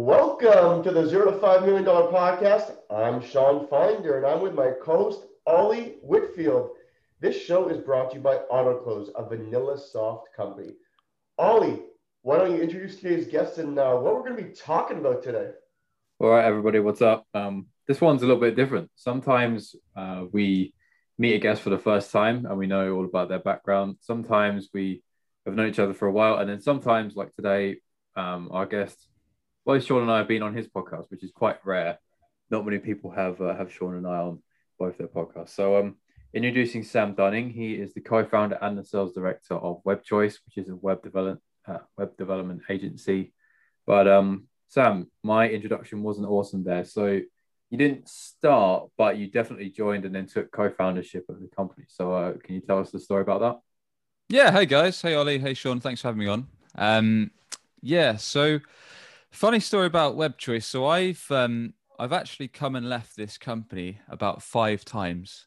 Welcome 0.00 0.84
to 0.84 0.92
the 0.92 1.08
Zero 1.08 1.28
to 1.28 1.38
Five 1.40 1.62
Million 1.62 1.82
Dollar 1.82 2.12
Podcast. 2.12 2.72
I'm 2.88 3.20
Shawn 3.20 3.66
Finder, 3.66 4.18
and 4.18 4.26
I'm 4.26 4.40
with 4.40 4.54
my 4.54 4.70
co-host 4.80 5.24
Ollie 5.44 5.96
Whitfield. 6.02 6.70
This 7.18 7.36
show 7.44 7.68
is 7.68 7.78
brought 7.78 8.10
to 8.10 8.18
you 8.18 8.22
by 8.22 8.38
Autoklose, 8.48 9.08
a 9.16 9.24
VanillaSoft 9.24 10.26
company. 10.36 10.74
Ollie, 11.36 11.82
why 12.22 12.38
don't 12.38 12.52
you 12.52 12.62
introduce 12.62 13.00
today's 13.00 13.26
guest 13.26 13.58
and 13.58 13.76
uh, 13.76 13.96
what 13.96 14.14
we're 14.14 14.22
going 14.22 14.36
to 14.36 14.42
be 14.44 14.54
talking 14.54 14.98
about 14.98 15.24
today? 15.24 15.50
All 16.20 16.28
right, 16.30 16.44
everybody, 16.44 16.78
what's 16.78 17.02
up? 17.02 17.26
Um, 17.34 17.66
this 17.88 18.00
one's 18.00 18.22
a 18.22 18.26
little 18.26 18.40
bit 18.40 18.54
different. 18.54 18.92
Sometimes 18.94 19.74
uh, 19.96 20.26
we 20.30 20.74
meet 21.18 21.34
a 21.34 21.38
guest 21.40 21.60
for 21.60 21.70
the 21.70 21.78
first 21.78 22.12
time 22.12 22.46
and 22.46 22.56
we 22.56 22.68
know 22.68 22.94
all 22.94 23.04
about 23.04 23.30
their 23.30 23.40
background. 23.40 23.96
Sometimes 24.02 24.68
we 24.72 25.02
have 25.44 25.56
known 25.56 25.66
each 25.66 25.80
other 25.80 25.92
for 25.92 26.06
a 26.06 26.12
while, 26.12 26.36
and 26.36 26.48
then 26.48 26.60
sometimes, 26.60 27.16
like 27.16 27.34
today, 27.34 27.78
um, 28.14 28.48
our 28.52 28.64
guest, 28.64 29.07
both 29.68 29.84
Shawn 29.84 30.00
and 30.00 30.10
I 30.10 30.16
have 30.16 30.28
been 30.28 30.42
on 30.42 30.56
his 30.56 30.66
podcast, 30.66 31.10
which 31.10 31.22
is 31.22 31.30
quite 31.30 31.58
rare. 31.62 31.98
Not 32.48 32.64
many 32.64 32.78
people 32.78 33.10
have 33.10 33.38
uh, 33.38 33.54
have 33.54 33.70
Shawn 33.70 33.96
and 33.96 34.06
I 34.06 34.16
on 34.16 34.42
both 34.78 34.96
their 34.96 35.08
podcasts. 35.08 35.50
So, 35.50 35.76
um, 35.76 35.96
introducing 36.32 36.82
Sam 36.82 37.14
Dunning, 37.14 37.50
he 37.50 37.74
is 37.74 37.92
the 37.92 38.00
co-founder 38.00 38.56
and 38.62 38.78
the 38.78 38.82
sales 38.82 39.12
director 39.12 39.56
of 39.56 39.84
WebChoice, 39.84 40.38
which 40.46 40.56
is 40.56 40.70
a 40.70 40.74
web 40.74 41.02
development 41.02 41.42
uh, 41.66 41.80
web 41.98 42.16
development 42.16 42.62
agency. 42.70 43.34
But 43.86 44.08
um, 44.08 44.48
Sam, 44.68 45.10
my 45.22 45.50
introduction 45.50 46.02
wasn't 46.02 46.28
awesome 46.28 46.64
there. 46.64 46.86
So 46.86 47.20
you 47.68 47.76
didn't 47.76 48.08
start, 48.08 48.88
but 48.96 49.18
you 49.18 49.30
definitely 49.30 49.68
joined 49.68 50.06
and 50.06 50.14
then 50.14 50.26
took 50.26 50.50
co-foundership 50.50 51.26
of 51.28 51.42
the 51.42 51.48
company. 51.54 51.84
So 51.88 52.14
uh, 52.14 52.32
can 52.42 52.54
you 52.54 52.62
tell 52.62 52.78
us 52.78 52.90
the 52.90 53.00
story 53.00 53.20
about 53.20 53.40
that? 53.40 53.60
Yeah. 54.30 54.50
Hey 54.50 54.64
guys. 54.64 55.02
Hey 55.02 55.14
Ollie. 55.14 55.38
Hey 55.38 55.52
Shawn. 55.52 55.78
Thanks 55.78 56.00
for 56.00 56.08
having 56.08 56.20
me 56.20 56.26
on. 56.26 56.48
Um, 56.74 57.32
yeah. 57.82 58.16
So 58.16 58.60
funny 59.30 59.60
story 59.60 59.86
about 59.86 60.16
WebChoice. 60.16 60.64
So 60.64 60.86
I've 60.86 61.24
um, 61.30 61.74
I've 61.98 62.12
actually 62.12 62.48
come 62.48 62.76
and 62.76 62.88
left 62.88 63.16
this 63.16 63.38
company 63.38 63.98
about 64.08 64.42
five 64.42 64.84
times 64.84 65.46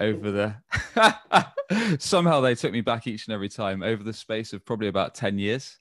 over 0.00 0.30
the 0.30 1.96
somehow 1.98 2.40
they 2.40 2.54
took 2.54 2.72
me 2.72 2.80
back 2.80 3.06
each 3.06 3.26
and 3.26 3.34
every 3.34 3.48
time 3.48 3.82
over 3.82 4.02
the 4.02 4.12
space 4.12 4.52
of 4.52 4.64
probably 4.64 4.88
about 4.88 5.14
10 5.14 5.38
years 5.38 5.78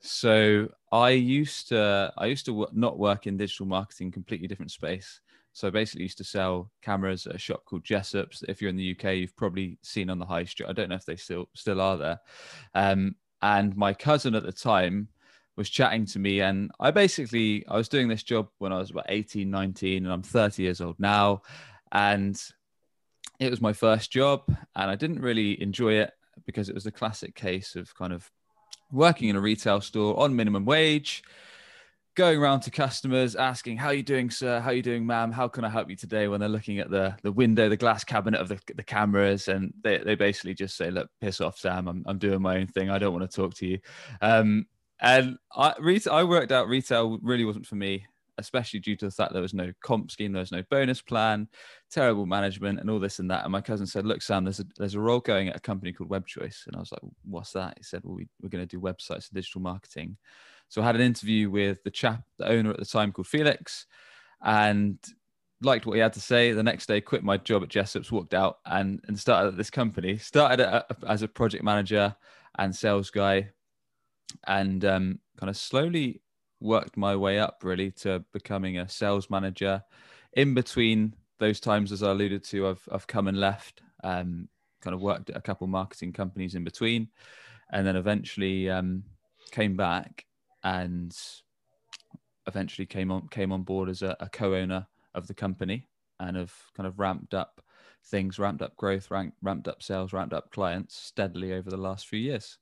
so 0.00 0.68
i 0.92 1.10
used 1.10 1.68
to 1.68 2.12
i 2.16 2.26
used 2.26 2.46
to 2.46 2.66
not 2.72 2.98
work 2.98 3.26
in 3.26 3.36
digital 3.36 3.66
marketing 3.66 4.10
completely 4.10 4.46
different 4.46 4.70
space 4.70 5.20
so 5.58 5.66
I 5.66 5.70
basically 5.70 6.04
used 6.04 6.18
to 6.18 6.24
sell 6.24 6.70
cameras 6.82 7.26
at 7.26 7.34
a 7.34 7.38
shop 7.38 7.64
called 7.64 7.82
Jessops. 7.82 8.44
If 8.48 8.62
you're 8.62 8.68
in 8.68 8.76
the 8.76 8.92
UK, 8.92 9.16
you've 9.16 9.36
probably 9.36 9.76
seen 9.82 10.08
on 10.08 10.20
the 10.20 10.24
high 10.24 10.44
street. 10.44 10.68
I 10.68 10.72
don't 10.72 10.88
know 10.88 10.94
if 10.94 11.04
they 11.04 11.16
still 11.16 11.48
still 11.52 11.80
are 11.80 11.96
there. 11.96 12.20
Um, 12.76 13.16
and 13.42 13.76
my 13.76 13.92
cousin 13.92 14.36
at 14.36 14.44
the 14.44 14.52
time 14.52 15.08
was 15.58 15.68
chatting 15.68 16.06
to 16.06 16.18
me, 16.18 16.40
and 16.40 16.70
I 16.80 16.90
basically 16.90 17.66
I 17.68 17.76
was 17.76 17.88
doing 17.88 18.08
this 18.08 18.22
job 18.22 18.48
when 18.58 18.72
I 18.72 18.78
was 18.78 18.90
about 18.90 19.06
18, 19.08 19.50
19, 19.50 20.04
and 20.04 20.12
I'm 20.12 20.22
30 20.22 20.62
years 20.62 20.80
old 20.80 20.98
now. 20.98 21.42
And 21.92 22.40
it 23.38 23.50
was 23.50 23.60
my 23.60 23.72
first 23.72 24.10
job 24.10 24.42
and 24.48 24.90
I 24.90 24.96
didn't 24.96 25.20
really 25.20 25.60
enjoy 25.62 25.94
it 25.94 26.12
because 26.44 26.68
it 26.68 26.74
was 26.74 26.84
the 26.84 26.90
classic 26.90 27.34
case 27.34 27.76
of 27.76 27.94
kind 27.94 28.12
of 28.12 28.30
working 28.90 29.28
in 29.28 29.36
a 29.36 29.40
retail 29.40 29.80
store 29.80 30.18
on 30.18 30.34
minimum 30.34 30.64
wage, 30.64 31.22
going 32.14 32.38
around 32.38 32.60
to 32.60 32.70
customers 32.70 33.36
asking, 33.36 33.76
How 33.76 33.88
are 33.88 33.94
you 33.94 34.02
doing, 34.02 34.30
sir? 34.30 34.60
How 34.60 34.70
are 34.70 34.74
you 34.74 34.82
doing, 34.82 35.06
ma'am? 35.06 35.30
How 35.30 35.46
can 35.46 35.64
I 35.64 35.68
help 35.68 35.90
you 35.90 35.96
today? 35.96 36.26
When 36.26 36.40
they're 36.40 36.48
looking 36.48 36.78
at 36.78 36.90
the, 36.90 37.16
the 37.22 37.32
window, 37.32 37.68
the 37.68 37.76
glass 37.76 38.02
cabinet 38.02 38.40
of 38.40 38.48
the, 38.48 38.58
the 38.74 38.82
cameras, 38.82 39.48
and 39.48 39.72
they, 39.82 39.98
they 39.98 40.14
basically 40.14 40.54
just 40.54 40.76
say, 40.76 40.90
Look, 40.90 41.08
piss 41.20 41.40
off, 41.40 41.58
Sam. 41.58 41.86
I'm, 41.86 42.02
I'm 42.06 42.18
doing 42.18 42.42
my 42.42 42.56
own 42.56 42.66
thing. 42.66 42.90
I 42.90 42.98
don't 42.98 43.12
want 43.12 43.30
to 43.30 43.36
talk 43.36 43.54
to 43.54 43.66
you. 43.66 43.78
Um, 44.20 44.66
and 45.00 45.38
I, 45.54 45.74
I 46.10 46.24
worked 46.24 46.52
out 46.52 46.68
retail 46.68 47.18
really 47.22 47.44
wasn't 47.44 47.66
for 47.66 47.76
me 47.76 48.06
especially 48.38 48.80
due 48.80 48.96
to 48.96 49.06
the 49.06 49.10
fact 49.10 49.32
there 49.32 49.42
was 49.42 49.52
no 49.52 49.72
comp 49.82 50.10
scheme, 50.10 50.32
there 50.32 50.40
was 50.40 50.52
no 50.52 50.62
bonus 50.70 51.02
plan, 51.02 51.48
terrible 51.90 52.24
management, 52.24 52.78
and 52.80 52.88
all 52.88 53.00
this 53.00 53.18
and 53.18 53.30
that. 53.30 53.44
And 53.44 53.52
my 53.52 53.60
cousin 53.60 53.86
said, 53.86 54.06
"Look, 54.06 54.22
Sam, 54.22 54.44
there's 54.44 54.60
a 54.60 54.64
there's 54.78 54.94
a 54.94 55.00
role 55.00 55.20
going 55.20 55.48
at 55.48 55.56
a 55.56 55.60
company 55.60 55.92
called 55.92 56.10
WebChoice," 56.10 56.66
and 56.66 56.76
I 56.76 56.78
was 56.78 56.92
like, 56.92 57.02
"What's 57.24 57.52
that?" 57.52 57.74
He 57.76 57.82
said, 57.82 58.02
"Well, 58.04 58.14
we, 58.14 58.28
we're 58.40 58.48
going 58.48 58.66
to 58.66 58.76
do 58.76 58.80
websites 58.80 59.28
and 59.28 59.34
digital 59.34 59.60
marketing." 59.60 60.16
So 60.68 60.82
I 60.82 60.86
had 60.86 60.96
an 60.96 61.02
interview 61.02 61.50
with 61.50 61.82
the 61.82 61.90
chap, 61.90 62.22
the 62.38 62.48
owner 62.48 62.70
at 62.70 62.78
the 62.78 62.84
time 62.84 63.12
called 63.12 63.26
Felix, 63.26 63.86
and 64.42 64.98
liked 65.62 65.86
what 65.86 65.94
he 65.94 66.00
had 66.00 66.12
to 66.12 66.20
say. 66.20 66.52
The 66.52 66.62
next 66.62 66.86
day, 66.86 67.00
quit 67.00 67.24
my 67.24 67.38
job 67.38 67.62
at 67.62 67.70
Jessops, 67.70 68.12
walked 68.12 68.34
out, 68.34 68.58
and 68.64 69.00
and 69.08 69.18
started 69.18 69.48
at 69.48 69.56
this 69.56 69.70
company. 69.70 70.16
Started 70.18 70.84
as 71.06 71.22
a 71.22 71.28
project 71.28 71.64
manager 71.64 72.14
and 72.58 72.74
sales 72.74 73.10
guy, 73.10 73.50
and 74.46 74.84
um, 74.84 75.18
kind 75.38 75.50
of 75.50 75.56
slowly 75.56 76.20
worked 76.60 76.96
my 76.96 77.14
way 77.14 77.38
up 77.38 77.60
really 77.62 77.90
to 77.92 78.24
becoming 78.32 78.78
a 78.78 78.88
sales 78.88 79.30
manager. 79.30 79.82
In 80.34 80.54
between 80.54 81.14
those 81.38 81.60
times, 81.60 81.92
as 81.92 82.02
I 82.02 82.10
alluded 82.10 82.44
to, 82.44 82.68
I've 82.68 82.88
I've 82.90 83.06
come 83.06 83.28
and 83.28 83.38
left. 83.38 83.82
Um, 84.04 84.48
kind 84.80 84.94
of 84.94 85.00
worked 85.00 85.30
at 85.30 85.36
a 85.36 85.40
couple 85.40 85.66
marketing 85.66 86.12
companies 86.12 86.54
in 86.54 86.62
between, 86.64 87.08
and 87.72 87.86
then 87.86 87.96
eventually 87.96 88.70
um, 88.70 89.02
came 89.50 89.76
back 89.76 90.24
and 90.62 91.16
eventually 92.46 92.86
came 92.86 93.10
on 93.10 93.28
came 93.28 93.52
on 93.52 93.62
board 93.62 93.88
as 93.88 94.02
a, 94.02 94.16
a 94.20 94.28
co-owner 94.28 94.86
of 95.14 95.26
the 95.26 95.34
company 95.34 95.86
and 96.20 96.36
have 96.36 96.54
kind 96.76 96.86
of 96.86 96.98
ramped 96.98 97.34
up 97.34 97.60
things, 98.06 98.38
ramped 98.38 98.62
up 98.62 98.76
growth, 98.76 99.10
ramped, 99.10 99.36
ramped 99.42 99.68
up 99.68 99.82
sales, 99.82 100.12
ramped 100.12 100.32
up 100.32 100.50
clients 100.50 100.96
steadily 100.96 101.52
over 101.52 101.70
the 101.70 101.76
last 101.76 102.06
few 102.06 102.18
years. 102.18 102.58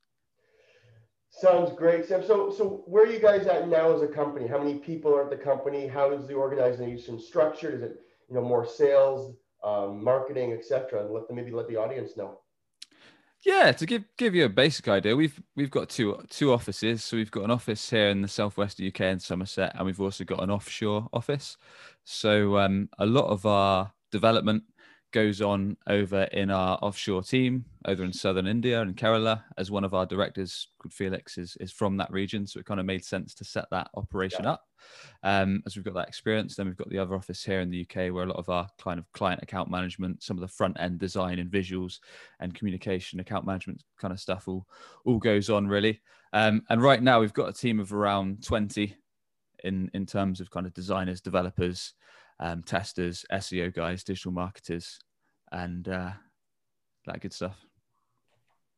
Sounds 1.39 1.71
great, 1.77 2.07
Sam. 2.07 2.25
So, 2.27 2.51
so 2.51 2.83
where 2.87 3.05
are 3.05 3.13
you 3.13 3.19
guys 3.19 3.47
at 3.47 3.69
now 3.69 3.95
as 3.95 4.01
a 4.01 4.07
company? 4.07 4.47
How 4.47 4.59
many 4.59 4.79
people 4.79 5.15
are 5.15 5.25
at 5.25 5.31
the 5.31 5.37
company? 5.37 5.87
How 5.87 6.11
is 6.13 6.27
the 6.27 6.35
organization 6.35 7.21
structured? 7.21 7.75
Is 7.75 7.83
it 7.83 8.01
you 8.31 8.35
know 8.35 8.43
more 8.43 8.65
sales, 8.67 9.35
um, 9.63 10.03
marketing, 10.03 10.55
etc.? 10.55 11.03
And 11.03 11.13
let 11.13 11.27
them 11.27 11.37
maybe 11.37 11.51
let 11.51 11.69
the 11.69 11.77
audience 11.77 12.17
know. 12.17 12.39
Yeah, 13.45 13.71
to 13.73 13.85
give 13.85 14.05
give 14.17 14.35
you 14.35 14.47
a 14.47 14.49
basic 14.49 14.89
idea, 14.89 15.15
we've 15.15 15.39
we've 15.57 15.71
got 15.71 15.91
two 15.91 16.25
two 16.31 16.55
offices. 16.55 17.05
So 17.05 17.19
we've 17.19 17.31
got 17.31 17.45
an 17.45 17.51
office 17.51 17.91
here 17.91 18.09
in 18.09 18.23
the 18.23 18.29
southwest 18.29 18.81
of 18.81 18.87
UK 18.87 19.03
in 19.03 19.21
Somerset, 19.21 19.73
and 19.75 19.85
we've 19.85 20.01
also 20.01 20.25
got 20.25 20.43
an 20.43 20.51
offshore 20.51 21.07
office. 21.13 21.59
So 22.05 22.57
um, 22.57 22.89
a 22.99 23.05
lot 23.05 23.27
of 23.27 23.45
our 23.45 23.93
development 24.11 24.63
goes 25.17 25.41
on 25.41 25.79
over 25.87 26.25
in 26.25 26.51
our 26.51 26.79
offshore 26.83 27.23
team 27.23 27.65
over 27.87 28.05
in 28.05 28.13
southern 28.13 28.47
India 28.47 28.83
and 28.83 28.95
Kerala, 28.99 29.43
as 29.57 29.71
one 29.71 29.83
of 29.83 29.95
our 29.95 30.05
directors 30.05 30.69
called 30.79 30.93
Felix 30.93 31.39
is, 31.39 31.57
is 31.59 31.73
from 31.73 31.97
that 31.97 32.13
region. 32.13 32.47
So 32.47 32.61
it 32.61 32.67
kind 32.67 32.81
of 32.81 32.85
made 32.85 33.03
sense 33.03 33.33
to 33.37 33.45
set 33.45 33.65
that 33.71 33.89
operation 33.95 34.45
yeah. 34.45 34.51
up. 34.51 34.65
Um, 35.23 35.63
as 35.65 35.75
we've 35.75 35.87
got 35.87 35.95
that 35.95 36.09
experience, 36.09 36.55
then 36.55 36.67
we've 36.67 36.77
got 36.77 36.91
the 36.91 36.99
other 36.99 37.15
office 37.15 37.43
here 37.43 37.61
in 37.61 37.71
the 37.71 37.81
UK 37.81 38.13
where 38.13 38.25
a 38.25 38.29
lot 38.29 38.37
of 38.37 38.51
our 38.51 38.69
kind 38.79 38.99
of 38.99 39.11
client 39.13 39.43
account 39.43 39.71
management, 39.71 40.23
some 40.23 40.37
of 40.37 40.43
the 40.43 40.49
front 40.49 40.79
end 40.79 40.99
design 40.99 41.39
and 41.39 41.51
visuals 41.51 42.01
and 42.41 42.55
communication, 42.55 43.19
account 43.19 43.47
management 43.47 43.83
kind 43.99 44.13
of 44.13 44.21
stuff 44.21 44.47
all, 44.49 44.67
all 45.07 45.17
goes 45.17 45.49
on 45.49 45.67
really. 45.67 45.99
Um, 46.35 46.61
and 46.69 46.83
right 46.83 47.03
now 47.03 47.21
we've 47.21 47.33
got 47.33 47.49
a 47.49 47.55
team 47.55 47.81
of 47.81 47.95
around 47.95 48.45
20 48.45 48.95
in, 49.65 49.91
in 49.95 50.05
terms 50.05 50.43
of 50.43 50.51
kind 50.51 50.67
of 50.67 50.75
designers, 50.75 51.23
developers, 51.23 51.95
um, 52.39 52.63
testers, 52.63 53.25
SEO 53.33 53.73
guys, 53.75 54.05
digital 54.05 54.33
marketers, 54.33 54.99
and 55.53 55.89
uh, 55.89 56.11
that 57.07 57.21
good 57.21 57.33
stuff. 57.33 57.57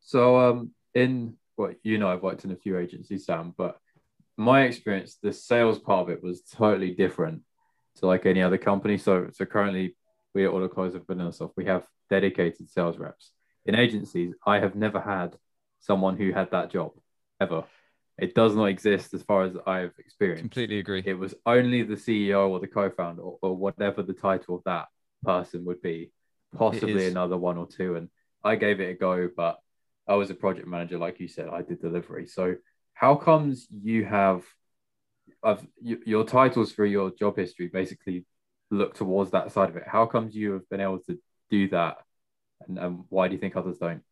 So, 0.00 0.38
um, 0.38 0.70
in 0.94 1.36
well, 1.56 1.72
you 1.82 1.98
know, 1.98 2.08
I've 2.08 2.22
worked 2.22 2.44
in 2.44 2.52
a 2.52 2.56
few 2.56 2.78
agencies, 2.78 3.26
Sam, 3.26 3.52
but 3.56 3.78
my 4.36 4.62
experience, 4.62 5.18
the 5.20 5.32
sales 5.32 5.78
part 5.78 6.02
of 6.02 6.10
it 6.10 6.22
was 6.22 6.42
totally 6.42 6.92
different 6.92 7.42
to 7.96 8.06
like 8.06 8.24
any 8.24 8.40
other 8.40 8.58
company. 8.58 8.96
So, 8.96 9.28
so 9.32 9.44
currently, 9.44 9.96
we 10.34 10.46
at 10.46 10.52
Autoklose 10.52 10.94
of 10.94 11.06
VanillaSoft, 11.06 11.52
we 11.56 11.64
have 11.64 11.84
dedicated 12.08 12.70
sales 12.70 12.96
reps. 12.96 13.32
In 13.66 13.74
agencies, 13.74 14.34
I 14.46 14.60
have 14.60 14.76
never 14.76 15.00
had 15.00 15.36
someone 15.80 16.16
who 16.16 16.32
had 16.32 16.52
that 16.52 16.70
job 16.70 16.92
ever. 17.40 17.64
It 18.18 18.34
does 18.34 18.54
not 18.54 18.66
exist 18.66 19.14
as 19.14 19.22
far 19.22 19.44
as 19.44 19.56
I've 19.66 19.94
experienced. 19.98 20.42
Completely 20.42 20.78
agree. 20.78 21.02
It 21.04 21.18
was 21.18 21.34
only 21.44 21.82
the 21.82 21.94
CEO 21.94 22.48
or 22.48 22.60
the 22.60 22.66
co-founder 22.66 23.22
or, 23.22 23.38
or 23.42 23.56
whatever 23.56 24.02
the 24.02 24.12
title 24.12 24.56
of 24.56 24.62
that 24.64 24.86
person 25.24 25.64
would 25.64 25.82
be 25.82 26.10
possibly 26.56 27.06
another 27.06 27.36
one 27.36 27.58
or 27.58 27.66
two. 27.66 27.96
And 27.96 28.08
I 28.44 28.56
gave 28.56 28.80
it 28.80 28.90
a 28.90 28.94
go, 28.94 29.28
but 29.34 29.58
I 30.06 30.14
was 30.14 30.30
a 30.30 30.34
project 30.34 30.66
manager, 30.66 30.98
like 30.98 31.20
you 31.20 31.28
said, 31.28 31.48
I 31.48 31.62
did 31.62 31.80
delivery. 31.80 32.26
So 32.26 32.56
how 32.94 33.14
comes 33.14 33.68
you 33.70 34.04
have 34.04 34.42
of 35.42 35.64
your 35.80 36.24
titles 36.24 36.72
for 36.72 36.84
your 36.84 37.10
job 37.10 37.36
history 37.36 37.68
basically 37.68 38.24
look 38.70 38.94
towards 38.94 39.30
that 39.32 39.52
side 39.52 39.68
of 39.68 39.76
it? 39.76 39.84
How 39.86 40.06
comes 40.06 40.34
you 40.34 40.52
have 40.52 40.68
been 40.68 40.80
able 40.80 41.00
to 41.00 41.18
do 41.50 41.68
that? 41.68 41.98
And, 42.66 42.78
and 42.78 43.04
why 43.08 43.28
do 43.28 43.34
you 43.34 43.40
think 43.40 43.54
others 43.54 43.78
don't? 43.78 44.02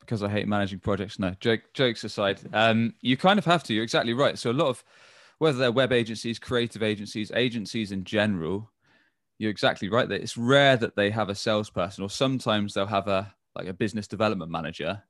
Because 0.00 0.22
I 0.22 0.28
hate 0.28 0.48
managing 0.48 0.80
projects. 0.80 1.18
No, 1.18 1.36
joke, 1.38 1.60
jokes 1.74 2.02
aside, 2.02 2.40
um, 2.52 2.94
you 3.00 3.16
kind 3.16 3.38
of 3.38 3.44
have 3.44 3.62
to. 3.64 3.74
You're 3.74 3.84
exactly 3.84 4.14
right. 4.14 4.38
So 4.38 4.50
a 4.50 4.52
lot 4.52 4.68
of 4.68 4.82
whether 5.38 5.58
they're 5.58 5.72
web 5.72 5.92
agencies, 5.92 6.38
creative 6.38 6.82
agencies, 6.82 7.30
agencies 7.34 7.92
in 7.92 8.04
general, 8.04 8.70
you're 9.40 9.50
exactly 9.50 9.88
right 9.88 10.08
that 10.08 10.20
it's 10.20 10.36
rare 10.36 10.76
that 10.76 10.94
they 10.94 11.10
have 11.10 11.30
a 11.30 11.34
salesperson 11.34 12.04
or 12.04 12.10
sometimes 12.10 12.74
they'll 12.74 12.86
have 12.86 13.08
a 13.08 13.34
like 13.56 13.66
a 13.66 13.72
business 13.72 14.06
development 14.06 14.50
manager 14.50 15.02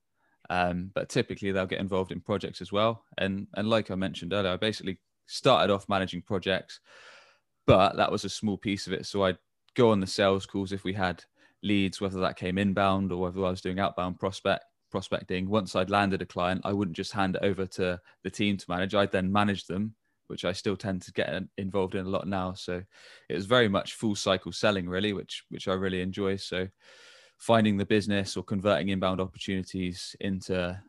um, 0.49 0.91
but 0.94 1.09
typically 1.09 1.53
they'll 1.53 1.67
get 1.67 1.81
involved 1.81 2.12
in 2.12 2.21
projects 2.21 2.62
as 2.62 2.73
well 2.73 3.05
and 3.19 3.47
and 3.55 3.69
like 3.69 3.91
i 3.91 3.94
mentioned 3.94 4.32
earlier 4.32 4.53
i 4.53 4.56
basically 4.56 4.99
started 5.31 5.73
off 5.73 5.88
managing 5.88 6.23
projects, 6.23 6.81
but 7.67 7.97
that 7.97 8.11
was 8.11 8.25
a 8.25 8.29
small 8.29 8.59
piece 8.59 8.87
of 8.87 8.93
it. 8.93 9.06
So 9.06 9.25
I'd 9.25 9.38
go 9.75 9.91
on 9.91 10.00
the 10.00 10.06
sales 10.06 10.44
calls 10.44 10.73
if 10.73 10.85
we 10.85 10.93
had 10.93 11.25
leads, 11.62 12.00
whether 12.00 12.21
that 12.21 12.37
came 12.37 12.59
inbound 12.59 13.12
or 13.12 13.21
whether 13.21 13.44
I 13.44 13.50
was 13.50 13.61
doing 13.61 13.79
outbound 13.79 14.19
prospect 14.19 14.65
prospecting. 14.91 15.49
Once 15.49 15.76
I'd 15.76 15.88
landed 15.88 16.21
a 16.21 16.26
client, 16.26 16.62
I 16.65 16.73
wouldn't 16.73 16.97
just 16.97 17.12
hand 17.12 17.37
it 17.37 17.44
over 17.44 17.65
to 17.65 18.00
the 18.25 18.31
team 18.31 18.56
to 18.56 18.67
manage. 18.69 18.93
I'd 18.93 19.12
then 19.12 19.31
manage 19.31 19.67
them, 19.67 19.94
which 20.31 20.44
I 20.44 20.53
still 20.53 20.77
tend 20.77 21.03
to 21.03 21.12
get 21.12 21.43
involved 21.59 21.94
in 21.94 22.06
a 22.06 22.09
lot 22.09 22.27
now. 22.27 22.55
So 22.55 22.82
it 23.29 23.35
was 23.35 23.47
very 23.47 23.69
much 23.69 23.94
full 23.94 24.15
cycle 24.15 24.53
selling, 24.53 24.88
really, 24.88 25.12
which 25.12 25.44
which 25.50 25.69
I 25.69 25.75
really 25.75 26.00
enjoy. 26.00 26.37
So 26.37 26.69
finding 27.37 27.77
the 27.77 27.87
business 27.87 28.37
or 28.37 28.44
converting 28.44 28.88
inbound 28.88 29.21
opportunities 29.21 30.17
into 30.21 30.81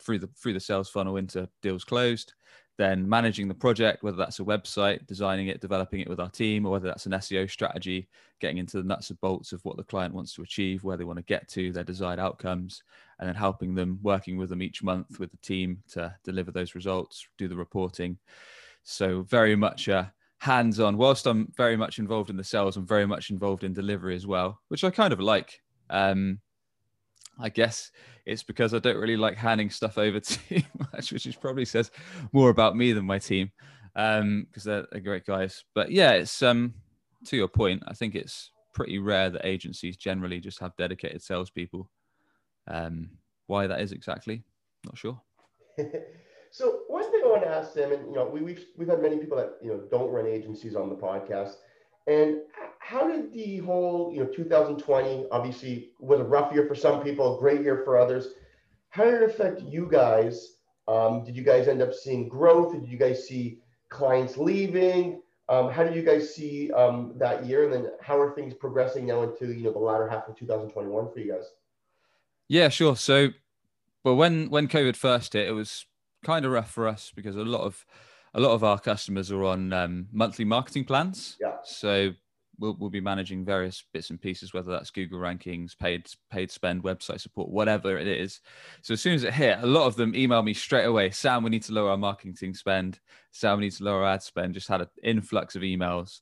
through 0.00 0.18
the 0.18 0.28
through 0.36 0.54
the 0.54 0.60
sales 0.60 0.88
funnel 0.88 1.16
into 1.16 1.48
deals 1.60 1.84
closed 1.84 2.34
then 2.78 3.06
managing 3.06 3.48
the 3.48 3.54
project, 3.54 4.02
whether 4.02 4.16
that's 4.16 4.40
a 4.40 4.44
website, 4.44 5.06
designing 5.06 5.48
it, 5.48 5.60
developing 5.60 6.00
it 6.00 6.08
with 6.08 6.20
our 6.20 6.30
team, 6.30 6.64
or 6.64 6.72
whether 6.72 6.88
that's 6.88 7.06
an 7.06 7.12
SEO 7.12 7.50
strategy, 7.50 8.08
getting 8.40 8.58
into 8.58 8.78
the 8.78 8.82
nuts 8.82 9.10
and 9.10 9.20
bolts 9.20 9.52
of 9.52 9.62
what 9.64 9.76
the 9.76 9.84
client 9.84 10.14
wants 10.14 10.34
to 10.34 10.42
achieve, 10.42 10.82
where 10.82 10.96
they 10.96 11.04
want 11.04 11.18
to 11.18 11.24
get 11.24 11.46
to, 11.48 11.70
their 11.70 11.84
desired 11.84 12.18
outcomes, 12.18 12.82
and 13.18 13.28
then 13.28 13.34
helping 13.34 13.74
them, 13.74 13.98
working 14.02 14.38
with 14.38 14.48
them 14.48 14.62
each 14.62 14.82
month 14.82 15.20
with 15.20 15.30
the 15.30 15.36
team 15.38 15.82
to 15.90 16.14
deliver 16.24 16.50
those 16.50 16.74
results, 16.74 17.26
do 17.36 17.46
the 17.46 17.56
reporting. 17.56 18.16
So, 18.82 19.22
very 19.22 19.56
much 19.56 19.88
a 19.88 20.12
hands 20.42 20.80
on. 20.80 20.96
Whilst 20.96 21.26
I'm 21.26 21.52
very 21.56 21.76
much 21.76 21.98
involved 21.98 22.28
in 22.28 22.36
the 22.36 22.44
sales, 22.44 22.76
I'm 22.76 22.86
very 22.86 23.06
much 23.06 23.30
involved 23.30 23.62
in 23.62 23.72
delivery 23.72 24.16
as 24.16 24.26
well, 24.26 24.60
which 24.68 24.82
I 24.82 24.90
kind 24.90 25.12
of 25.12 25.20
like. 25.20 25.60
Um, 25.88 26.40
I 27.38 27.48
guess 27.48 27.90
it's 28.26 28.42
because 28.42 28.74
I 28.74 28.78
don't 28.78 28.96
really 28.96 29.16
like 29.16 29.36
handing 29.36 29.70
stuff 29.70 29.98
over 29.98 30.20
too 30.20 30.62
much, 30.92 31.12
which 31.12 31.26
is 31.26 31.36
probably 31.36 31.64
says 31.64 31.90
more 32.32 32.50
about 32.50 32.76
me 32.76 32.92
than 32.92 33.04
my 33.04 33.18
team, 33.18 33.52
because 33.94 34.20
um, 34.20 34.46
they're, 34.64 34.86
they're, 34.90 35.00
great 35.00 35.26
guys. 35.26 35.64
But 35.74 35.90
yeah, 35.90 36.12
it's 36.12 36.42
um, 36.42 36.74
to 37.26 37.36
your 37.36 37.48
point. 37.48 37.84
I 37.86 37.94
think 37.94 38.14
it's 38.14 38.50
pretty 38.74 38.98
rare 38.98 39.30
that 39.30 39.46
agencies 39.46 39.96
generally 39.96 40.40
just 40.40 40.60
have 40.60 40.76
dedicated 40.76 41.22
salespeople. 41.22 41.88
Um, 42.66 43.10
why 43.46 43.66
that 43.66 43.80
is 43.80 43.92
exactly, 43.92 44.42
not 44.84 44.98
sure. 44.98 45.20
so 46.52 46.80
one 46.86 47.10
thing 47.10 47.22
I 47.24 47.28
want 47.28 47.42
to 47.42 47.48
ask 47.48 47.72
them, 47.72 47.92
and 47.92 48.06
you 48.06 48.14
know, 48.14 48.26
we, 48.26 48.42
we've 48.42 48.64
we've 48.76 48.88
had 48.88 49.00
many 49.00 49.16
people 49.16 49.38
that 49.38 49.54
you 49.62 49.70
know 49.70 49.80
don't 49.90 50.10
run 50.10 50.26
agencies 50.26 50.76
on 50.76 50.90
the 50.90 50.94
podcast, 50.94 51.54
and 52.06 52.42
how 52.78 53.08
did 53.08 53.32
the 53.32 53.56
whole, 53.58 54.12
you 54.12 54.20
know, 54.22 54.26
2020 54.26 55.26
obviously 55.32 55.92
was 55.98 56.20
a 56.20 56.24
rough 56.24 56.52
year 56.52 56.66
for 56.66 56.74
some 56.74 57.02
people, 57.02 57.38
a 57.38 57.40
great 57.40 57.62
year 57.62 57.80
for 57.84 57.96
others. 57.96 58.34
How 58.90 59.04
did 59.04 59.14
it 59.14 59.30
affect 59.30 59.62
you 59.62 59.88
guys? 59.90 60.56
Um, 60.88 61.24
did 61.24 61.36
you 61.36 61.42
guys 61.42 61.68
end 61.68 61.80
up 61.80 61.94
seeing 61.94 62.28
growth? 62.28 62.74
Did 62.74 62.86
you 62.86 62.98
guys 62.98 63.26
see 63.26 63.60
clients 63.88 64.36
leaving? 64.36 65.22
Um, 65.48 65.70
how 65.70 65.84
did 65.84 65.94
you 65.94 66.02
guys 66.02 66.34
see 66.34 66.70
um, 66.72 67.14
that 67.16 67.46
year? 67.46 67.64
And 67.64 67.72
then 67.72 67.92
how 68.02 68.20
are 68.20 68.34
things 68.34 68.52
progressing 68.52 69.06
now 69.06 69.22
into 69.22 69.46
you 69.54 69.64
know 69.64 69.72
the 69.72 69.78
latter 69.78 70.06
half 70.06 70.28
of 70.28 70.36
2021 70.36 71.12
for 71.12 71.18
you 71.18 71.32
guys? 71.32 71.44
Yeah, 72.48 72.68
sure. 72.68 72.96
So, 72.96 73.28
but 74.04 74.16
when 74.16 74.50
when 74.50 74.68
COVID 74.68 74.96
first 74.96 75.32
hit, 75.32 75.48
it 75.48 75.52
was 75.52 75.86
kind 76.24 76.44
of 76.44 76.52
rough 76.52 76.70
for 76.70 76.88
us 76.88 77.12
because 77.14 77.36
a 77.36 77.42
lot 77.42 77.62
of 77.62 77.84
a 78.34 78.40
lot 78.40 78.52
of 78.52 78.64
our 78.64 78.78
customers 78.78 79.30
are 79.30 79.44
on 79.44 79.72
um, 79.72 80.06
monthly 80.12 80.44
marketing 80.44 80.84
plans. 80.84 81.36
Yeah. 81.40 81.56
So 81.64 82.12
we'll, 82.58 82.76
we'll 82.78 82.90
be 82.90 83.00
managing 83.00 83.44
various 83.44 83.84
bits 83.92 84.10
and 84.10 84.20
pieces, 84.20 84.54
whether 84.54 84.70
that's 84.70 84.90
Google 84.90 85.18
rankings, 85.18 85.76
paid 85.76 86.06
paid 86.30 86.50
spend, 86.50 86.82
website 86.82 87.20
support, 87.20 87.50
whatever 87.50 87.98
it 87.98 88.06
is. 88.06 88.40
So 88.82 88.94
as 88.94 89.00
soon 89.00 89.14
as 89.14 89.24
it 89.24 89.34
hit, 89.34 89.58
a 89.60 89.66
lot 89.66 89.86
of 89.86 89.96
them 89.96 90.12
emailed 90.12 90.44
me 90.44 90.54
straight 90.54 90.84
away. 90.84 91.10
Sam, 91.10 91.42
we 91.42 91.50
need 91.50 91.62
to 91.64 91.72
lower 91.72 91.90
our 91.90 91.96
marketing 91.96 92.54
spend. 92.54 93.00
Sam, 93.30 93.58
we 93.58 93.64
need 93.64 93.72
to 93.72 93.84
lower 93.84 94.04
our 94.04 94.14
ad 94.14 94.22
spend. 94.22 94.54
Just 94.54 94.68
had 94.68 94.80
an 94.80 94.88
influx 95.02 95.56
of 95.56 95.62
emails, 95.62 96.20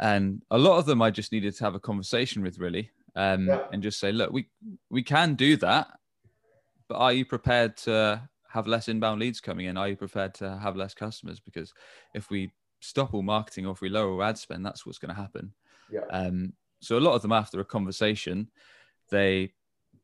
and 0.00 0.42
a 0.50 0.58
lot 0.58 0.78
of 0.78 0.86
them 0.86 1.00
I 1.00 1.10
just 1.10 1.32
needed 1.32 1.54
to 1.56 1.64
have 1.64 1.74
a 1.74 1.80
conversation 1.80 2.42
with 2.42 2.58
really, 2.58 2.90
um, 3.16 3.46
yeah. 3.46 3.60
and 3.72 3.82
just 3.82 4.00
say, 4.00 4.12
look, 4.12 4.32
we 4.32 4.48
we 4.90 5.02
can 5.02 5.34
do 5.34 5.56
that, 5.58 5.88
but 6.88 6.96
are 6.96 7.12
you 7.12 7.24
prepared 7.24 7.76
to 7.78 8.28
have 8.52 8.66
less 8.66 8.88
inbound 8.88 9.20
leads 9.20 9.40
coming 9.40 9.66
in? 9.66 9.76
Are 9.76 9.88
you 9.88 9.96
prepared 9.96 10.34
to 10.34 10.58
have 10.58 10.76
less 10.76 10.94
customers? 10.94 11.40
Because 11.40 11.72
if 12.14 12.30
we 12.30 12.52
stop 12.80 13.14
all 13.14 13.22
marketing 13.22 13.66
or 13.66 13.72
if 13.72 13.80
we 13.80 13.88
lower 13.88 14.22
ad 14.22 14.36
spend, 14.36 14.64
that's 14.64 14.84
what's 14.84 14.98
going 14.98 15.14
to 15.14 15.20
happen. 15.20 15.52
Yeah. 15.90 16.04
Um, 16.10 16.52
so 16.80 16.98
a 16.98 17.00
lot 17.00 17.14
of 17.14 17.22
them 17.22 17.32
after 17.32 17.60
a 17.60 17.64
conversation, 17.64 18.50
they 19.10 19.52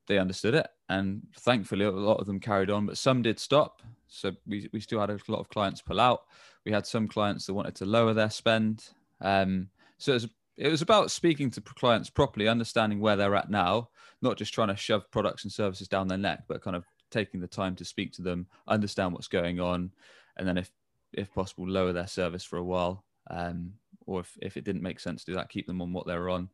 they 0.07 0.19
understood 0.19 0.55
it, 0.55 0.67
and 0.89 1.21
thankfully 1.41 1.85
a 1.85 1.91
lot 1.91 2.21
of 2.21 2.27
them 2.27 2.41
carried 2.41 2.71
on, 2.71 2.87
but 2.87 2.97
some 2.97 3.21
did 3.21 3.39
stop. 3.39 3.83
So 4.07 4.33
we 4.47 4.69
we 4.73 4.81
still 4.81 5.01
had 5.01 5.11
a 5.11 5.19
lot 5.29 5.41
of 5.41 5.49
clients 5.51 5.83
pull 5.83 6.01
out. 6.01 6.23
We 6.65 6.73
had 6.73 6.87
some 6.87 7.09
clients 7.09 7.47
that 7.47 7.55
wanted 7.55 7.75
to 7.77 7.85
lower 7.85 8.15
their 8.15 8.31
spend. 8.31 8.89
Um, 9.21 9.69
so 9.99 10.13
it 10.13 10.15
was, 10.15 10.29
it 10.57 10.69
was 10.69 10.83
about 10.83 11.11
speaking 11.11 11.51
to 11.51 11.61
clients 11.61 12.09
properly, 12.11 12.49
understanding 12.49 13.01
where 13.01 13.17
they're 13.17 13.35
at 13.35 13.51
now, 13.51 13.91
not 14.23 14.39
just 14.39 14.55
trying 14.55 14.69
to 14.69 14.77
shove 14.77 15.11
products 15.11 15.45
and 15.45 15.53
services 15.53 15.89
down 15.89 16.09
their 16.09 16.19
neck, 16.19 16.45
but 16.49 16.63
kind 16.63 16.77
of 16.77 16.85
taking 17.11 17.41
the 17.41 17.47
time 17.47 17.75
to 17.77 17.85
speak 17.85 18.13
to 18.13 18.23
them, 18.23 18.47
understand 18.67 19.13
what's 19.13 19.29
going 19.29 19.61
on, 19.61 19.91
and 20.37 20.47
then 20.47 20.59
if 20.59 20.71
if 21.13 21.33
possible, 21.33 21.69
lower 21.69 21.93
their 21.93 22.07
service 22.07 22.45
for 22.45 22.59
a 22.59 22.65
while. 22.65 23.05
Um, 23.31 23.73
or 24.07 24.21
if, 24.21 24.37
if 24.41 24.57
it 24.57 24.65
didn't 24.65 24.83
make 24.83 25.01
sense 25.01 25.25
to 25.25 25.33
do 25.33 25.37
that, 25.37 25.51
keep 25.51 25.67
them 25.67 25.83
on 25.83 25.93
what 25.93 26.07
they're 26.07 26.31
on. 26.31 26.49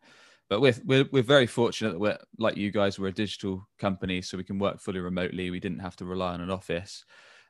But 0.48 0.60
we're, 0.60 0.74
we're, 0.84 1.06
we're 1.10 1.22
very 1.22 1.46
fortunate 1.46 1.92
that 1.92 1.98
we're 1.98 2.18
like 2.38 2.56
you 2.56 2.70
guys, 2.70 2.98
we're 2.98 3.08
a 3.08 3.12
digital 3.12 3.66
company, 3.78 4.20
so 4.20 4.36
we 4.36 4.44
can 4.44 4.58
work 4.58 4.80
fully 4.80 5.00
remotely. 5.00 5.50
We 5.50 5.60
didn't 5.60 5.78
have 5.78 5.96
to 5.96 6.04
rely 6.04 6.34
on 6.34 6.40
an 6.40 6.50
office. 6.50 7.04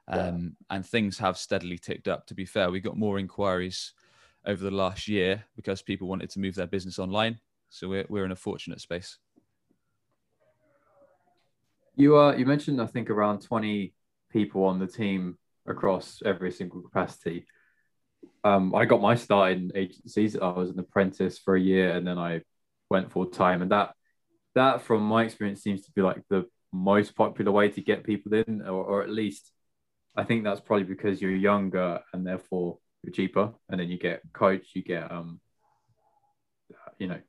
Um, 0.09 0.57
yeah. 0.71 0.77
And 0.77 0.87
things 0.87 1.19
have 1.19 1.39
steadily 1.39 1.79
ticked 1.79 2.09
up. 2.09 2.27
To 2.27 2.35
be 2.35 2.45
fair, 2.45 2.71
we 2.71 2.81
got 2.81 2.97
more 2.97 3.19
inquiries 3.19 3.93
over 4.47 4.63
the 4.63 4.71
last 4.71 5.09
year 5.09 5.45
because 5.57 5.83
people 5.83 6.07
wanted 6.07 6.31
to 6.31 6.41
move 6.41 6.55
their 6.55 6.67
business 6.67 6.99
online. 6.99 7.41
So 7.71 7.89
we're, 7.89 8.07
we're 8.09 8.27
in 8.27 8.33
a 8.33 8.37
fortunate 8.37 8.81
space. 8.81 9.19
You 11.97 12.19
uh, 12.19 12.35
you 12.35 12.45
mentioned 12.45 12.81
I 12.81 12.87
think 12.87 13.09
around 13.09 13.41
20 13.43 13.95
people 14.31 14.65
on 14.65 14.79
the 14.79 14.87
team 14.87 15.39
across 15.67 16.21
every 16.25 16.51
single 16.51 16.83
capacity. 16.83 17.47
Um, 18.43 18.75
I 18.75 18.85
got 18.85 19.01
my 19.01 19.15
start 19.15 19.53
in 19.53 19.73
agencies. 19.75 20.37
I 20.37 20.49
was 20.49 20.71
an 20.71 20.79
apprentice 20.79 21.39
for 21.39 21.55
a 21.57 21.61
year, 21.61 21.91
and 21.93 22.07
then 22.07 22.19
I 22.19 22.43
went 22.91 23.13
full 23.13 23.27
time. 23.27 23.63
And 23.63 23.71
that 23.71 23.95
that, 24.55 24.83
from 24.83 25.03
my 25.03 25.25
experience, 25.25 25.63
seems 25.63 25.83
to 25.83 25.93
be 25.93 26.03
like 26.03 26.23
the 26.29 26.47
most 26.73 27.15
popular 27.15 27.53
way 27.53 27.69
to 27.71 27.81
get 27.81 28.05
people 28.05 28.35
in, 28.35 28.63
or, 28.63 28.85
or 28.85 29.03
at 29.03 29.11
least 29.11 29.53
I 30.17 30.25
think 30.25 30.45
that's 30.45 30.61
probably 30.61 30.85
because 30.85 31.21
you're 31.21 31.35
younger 31.35 32.01
and 32.13 32.27
therefore 32.27 32.79
you're 33.03 33.13
cheaper, 33.13 33.53
and 33.69 33.81
then 33.81 33.89
you 33.89 33.99
get 33.99 34.21
coached, 34.33 34.75
you 34.75 34.83
get 34.83 35.11
um, 35.13 35.41
you 36.99 37.07
know, 37.07 37.21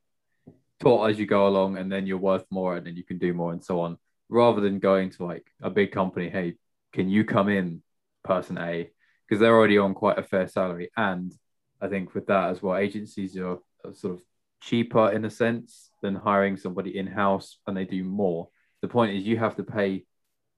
taught 0.80 1.10
as 1.10 1.18
you 1.18 1.26
go 1.26 1.46
along, 1.46 1.78
and 1.78 1.90
then 1.90 2.06
you're 2.06 2.18
worth 2.18 2.46
more, 2.50 2.76
and 2.76 2.86
then 2.86 2.96
you 2.96 3.04
can 3.04 3.18
do 3.18 3.32
more, 3.32 3.52
and 3.52 3.64
so 3.64 3.80
on. 3.80 3.98
Rather 4.28 4.60
than 4.60 4.78
going 4.78 5.10
to 5.10 5.24
like 5.24 5.46
a 5.62 5.70
big 5.70 5.92
company, 5.92 6.28
hey, 6.28 6.54
can 6.92 7.08
you 7.08 7.24
come 7.24 7.48
in 7.48 7.82
person 8.26 8.58
A 8.58 8.90
because 9.26 9.40
they're 9.40 9.56
already 9.56 9.78
on 9.78 9.94
quite 9.94 10.18
a 10.18 10.22
fair 10.22 10.46
salary. 10.46 10.90
And 10.96 11.32
I 11.80 11.88
think 11.88 12.14
with 12.14 12.26
that 12.26 12.50
as 12.50 12.62
well, 12.62 12.76
agencies 12.76 13.36
are, 13.36 13.58
are 13.84 13.94
sort 13.94 14.14
of 14.14 14.22
cheaper 14.60 15.10
in 15.10 15.24
a 15.24 15.30
sense 15.30 15.90
than 16.02 16.14
hiring 16.14 16.56
somebody 16.56 16.98
in 16.98 17.06
house 17.06 17.58
and 17.66 17.76
they 17.76 17.84
do 17.84 18.04
more. 18.04 18.48
The 18.82 18.88
point 18.88 19.16
is, 19.16 19.24
you 19.24 19.38
have 19.38 19.56
to 19.56 19.64
pay 19.64 20.04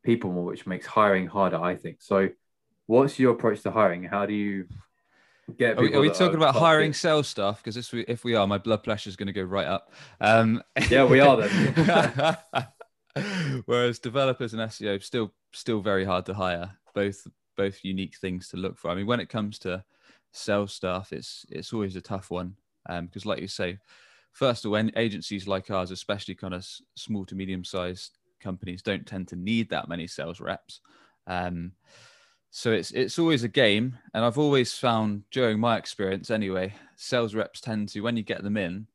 people 0.02 0.32
more, 0.32 0.44
which 0.44 0.66
makes 0.66 0.86
hiring 0.86 1.26
harder, 1.26 1.60
I 1.60 1.76
think. 1.76 1.98
So, 2.00 2.28
what's 2.86 3.18
your 3.18 3.32
approach 3.32 3.62
to 3.62 3.70
hiring? 3.70 4.02
How 4.02 4.26
do 4.26 4.34
you 4.34 4.66
get? 5.56 5.78
Are 5.78 5.82
we, 5.82 5.94
are 5.94 6.00
we 6.00 6.10
talking 6.10 6.34
about 6.34 6.56
hiring 6.56 6.92
sales 6.92 7.28
staff? 7.28 7.58
Because 7.58 7.76
if 7.76 7.92
we 7.92 8.00
if 8.02 8.24
we 8.24 8.34
are, 8.34 8.46
my 8.46 8.58
blood 8.58 8.82
pressure 8.82 9.08
is 9.08 9.16
going 9.16 9.28
to 9.28 9.32
go 9.32 9.44
right 9.44 9.66
up. 9.66 9.92
Um, 10.20 10.62
yeah, 10.90 11.04
we 11.04 11.20
are 11.20 11.36
then. 11.36 12.36
Whereas 13.66 13.98
developers 13.98 14.54
and 14.54 14.62
SEO 14.62 15.02
still 15.02 15.32
still 15.52 15.80
very 15.80 16.04
hard 16.04 16.26
to 16.26 16.34
hire, 16.34 16.70
both 16.94 17.26
both 17.56 17.84
unique 17.84 18.16
things 18.16 18.48
to 18.48 18.56
look 18.56 18.78
for. 18.78 18.90
I 18.90 18.94
mean, 18.94 19.06
when 19.06 19.20
it 19.20 19.28
comes 19.28 19.58
to 19.60 19.84
sales 20.32 20.72
stuff, 20.72 21.12
it's 21.12 21.44
it's 21.50 21.72
always 21.72 21.96
a 21.96 22.00
tough 22.00 22.30
one 22.30 22.56
because, 22.86 23.24
um, 23.24 23.28
like 23.28 23.40
you 23.40 23.48
say, 23.48 23.78
first 24.32 24.64
of 24.64 24.72
all, 24.72 24.90
agencies 24.96 25.48
like 25.48 25.70
ours, 25.70 25.90
especially 25.90 26.34
kind 26.34 26.54
of 26.54 26.66
small 26.94 27.24
to 27.26 27.34
medium 27.34 27.64
sized 27.64 28.18
companies, 28.40 28.82
don't 28.82 29.06
tend 29.06 29.28
to 29.28 29.36
need 29.36 29.68
that 29.70 29.88
many 29.88 30.06
sales 30.06 30.40
reps. 30.40 30.80
Um, 31.26 31.72
so 32.50 32.72
it's 32.72 32.92
it's 32.92 33.18
always 33.18 33.42
a 33.42 33.48
game, 33.48 33.98
and 34.14 34.24
I've 34.24 34.38
always 34.38 34.72
found 34.72 35.24
during 35.30 35.60
my 35.60 35.76
experience, 35.76 36.30
anyway, 36.30 36.74
sales 36.96 37.34
reps 37.34 37.60
tend 37.60 37.90
to 37.90 38.00
when 38.00 38.16
you 38.16 38.22
get 38.22 38.42
them 38.42 38.56
in, 38.56 38.86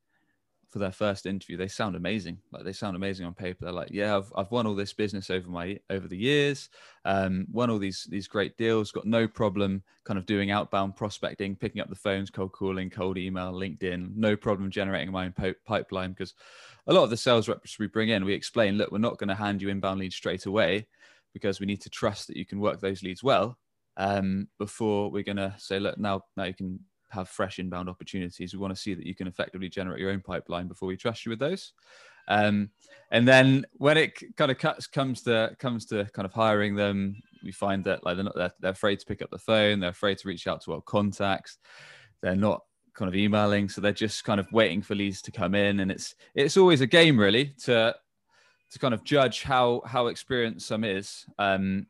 for 0.74 0.80
their 0.80 0.92
first 0.92 1.28
interview, 1.28 1.56
they 1.56 1.68
sound 1.68 1.96
amazing. 1.96 2.40
Like 2.52 2.64
they 2.64 2.74
sound 2.74 2.96
amazing 2.96 3.28
on 3.28 3.36
paper. 3.36 3.64
They're 3.64 3.72
like, 3.72 3.92
yeah, 3.92 4.18
I've, 4.18 4.34
I've 4.36 4.52
won 4.52 4.66
all 4.66 4.74
this 4.74 4.92
business 4.92 5.30
over 5.30 5.48
my 5.48 5.80
over 5.92 6.08
the 6.08 6.18
years, 6.18 6.70
um, 7.06 7.46
won 7.52 7.70
all 7.70 7.78
these 7.78 8.08
these 8.10 8.28
great 8.28 8.58
deals, 8.58 8.92
got 8.92 9.06
no 9.06 9.28
problem 9.28 9.84
kind 10.04 10.18
of 10.18 10.26
doing 10.26 10.50
outbound 10.50 10.96
prospecting, 10.96 11.56
picking 11.56 11.80
up 11.80 11.90
the 11.90 11.96
phones, 11.96 12.32
cold 12.32 12.52
calling, 12.52 12.90
cold 12.90 13.20
email, 13.20 13.54
LinkedIn, 13.54 14.16
no 14.16 14.36
problem 14.36 14.72
generating 14.72 15.12
my 15.12 15.26
own 15.26 15.32
po- 15.32 15.54
pipeline. 15.66 16.10
Because 16.10 16.34
a 16.88 16.94
lot 16.94 17.04
of 17.04 17.12
the 17.12 17.18
sales 17.18 17.48
reps 17.48 17.78
we 17.78 17.88
bring 17.88 18.10
in, 18.10 18.26
we 18.26 18.34
explain, 18.34 18.78
look, 18.78 18.92
we're 18.92 18.98
not 18.98 19.20
going 19.20 19.30
to 19.30 19.36
hand 19.36 19.62
you 19.62 19.70
inbound 19.70 20.00
leads 20.00 20.16
straight 20.16 20.48
away 20.48 20.88
because 21.34 21.60
we 21.60 21.68
need 21.68 21.82
to 21.82 21.90
trust 21.90 22.28
that 22.28 22.38
you 22.38 22.46
can 22.46 22.60
work 22.60 22.82
those 22.82 23.04
leads 23.04 23.24
well. 23.24 23.58
um, 23.98 24.48
before 24.58 25.12
we're 25.12 25.24
going 25.24 25.38
to 25.38 25.54
say, 25.58 25.80
look, 25.80 25.98
now 25.98 26.22
now 26.36 26.44
you 26.46 26.54
can 26.54 26.80
have 27.14 27.30
fresh 27.30 27.60
inbound 27.60 27.90
opportunities. 27.90 28.54
We 28.54 28.60
want 28.60 28.76
to 28.76 28.82
see 28.82 28.94
that 28.94 29.06
you 29.06 29.16
can 29.16 29.28
effectively 29.28 29.70
generate 29.70 30.00
your 30.00 30.12
own 30.12 30.22
pipeline 30.22 30.68
before 30.68 30.88
we 30.88 30.98
trust 30.98 31.26
you 31.26 31.30
with 31.30 31.40
those. 31.40 31.74
Um, 32.28 32.70
and 33.12 33.28
then 33.28 33.66
when 33.74 33.98
it 33.98 34.14
kind 34.38 34.52
of 34.52 34.58
cuts, 34.58 34.88
comes 34.88 35.22
to 35.24 35.56
comes 35.60 35.86
to 35.88 36.06
kind 36.14 36.26
of 36.26 36.34
hiring 36.34 36.76
them, 36.76 37.22
we 37.44 37.52
find 37.52 37.84
that 37.86 38.06
like 38.06 38.16
they're 38.16 38.24
not 38.24 38.36
they're, 38.36 38.54
they're 38.60 38.72
afraid 38.72 39.00
to 39.00 39.06
pick 39.06 39.22
up 39.22 39.30
the 39.30 39.38
phone, 39.38 39.80
they're 39.80 39.90
afraid 39.90 40.18
to 40.20 40.28
reach 40.28 40.48
out 40.48 40.64
to 40.64 40.74
our 40.74 40.82
contacts, 40.82 41.58
they're 42.22 42.36
not 42.36 42.62
kind 42.94 43.10
of 43.10 43.16
emailing, 43.16 43.70
so 43.70 43.82
they're 43.82 43.92
just 43.92 44.24
kind 44.24 44.40
of 44.40 44.52
waiting 44.52 44.82
for 44.82 44.96
leads 44.96 45.22
to 45.24 45.32
come 45.32 45.56
in, 45.56 45.82
and 45.82 45.92
it's 45.92 46.16
it's 46.36 46.58
always 46.58 46.82
a 46.82 46.88
game 46.88 47.20
really 47.20 47.54
to 47.64 47.96
to 48.72 48.80
kind 48.80 48.94
of 48.94 49.04
judge 49.04 49.44
how 49.44 49.82
how 49.86 50.08
experienced 50.08 50.68
some 50.68 50.84
is. 50.84 51.26
Um, 51.38 51.88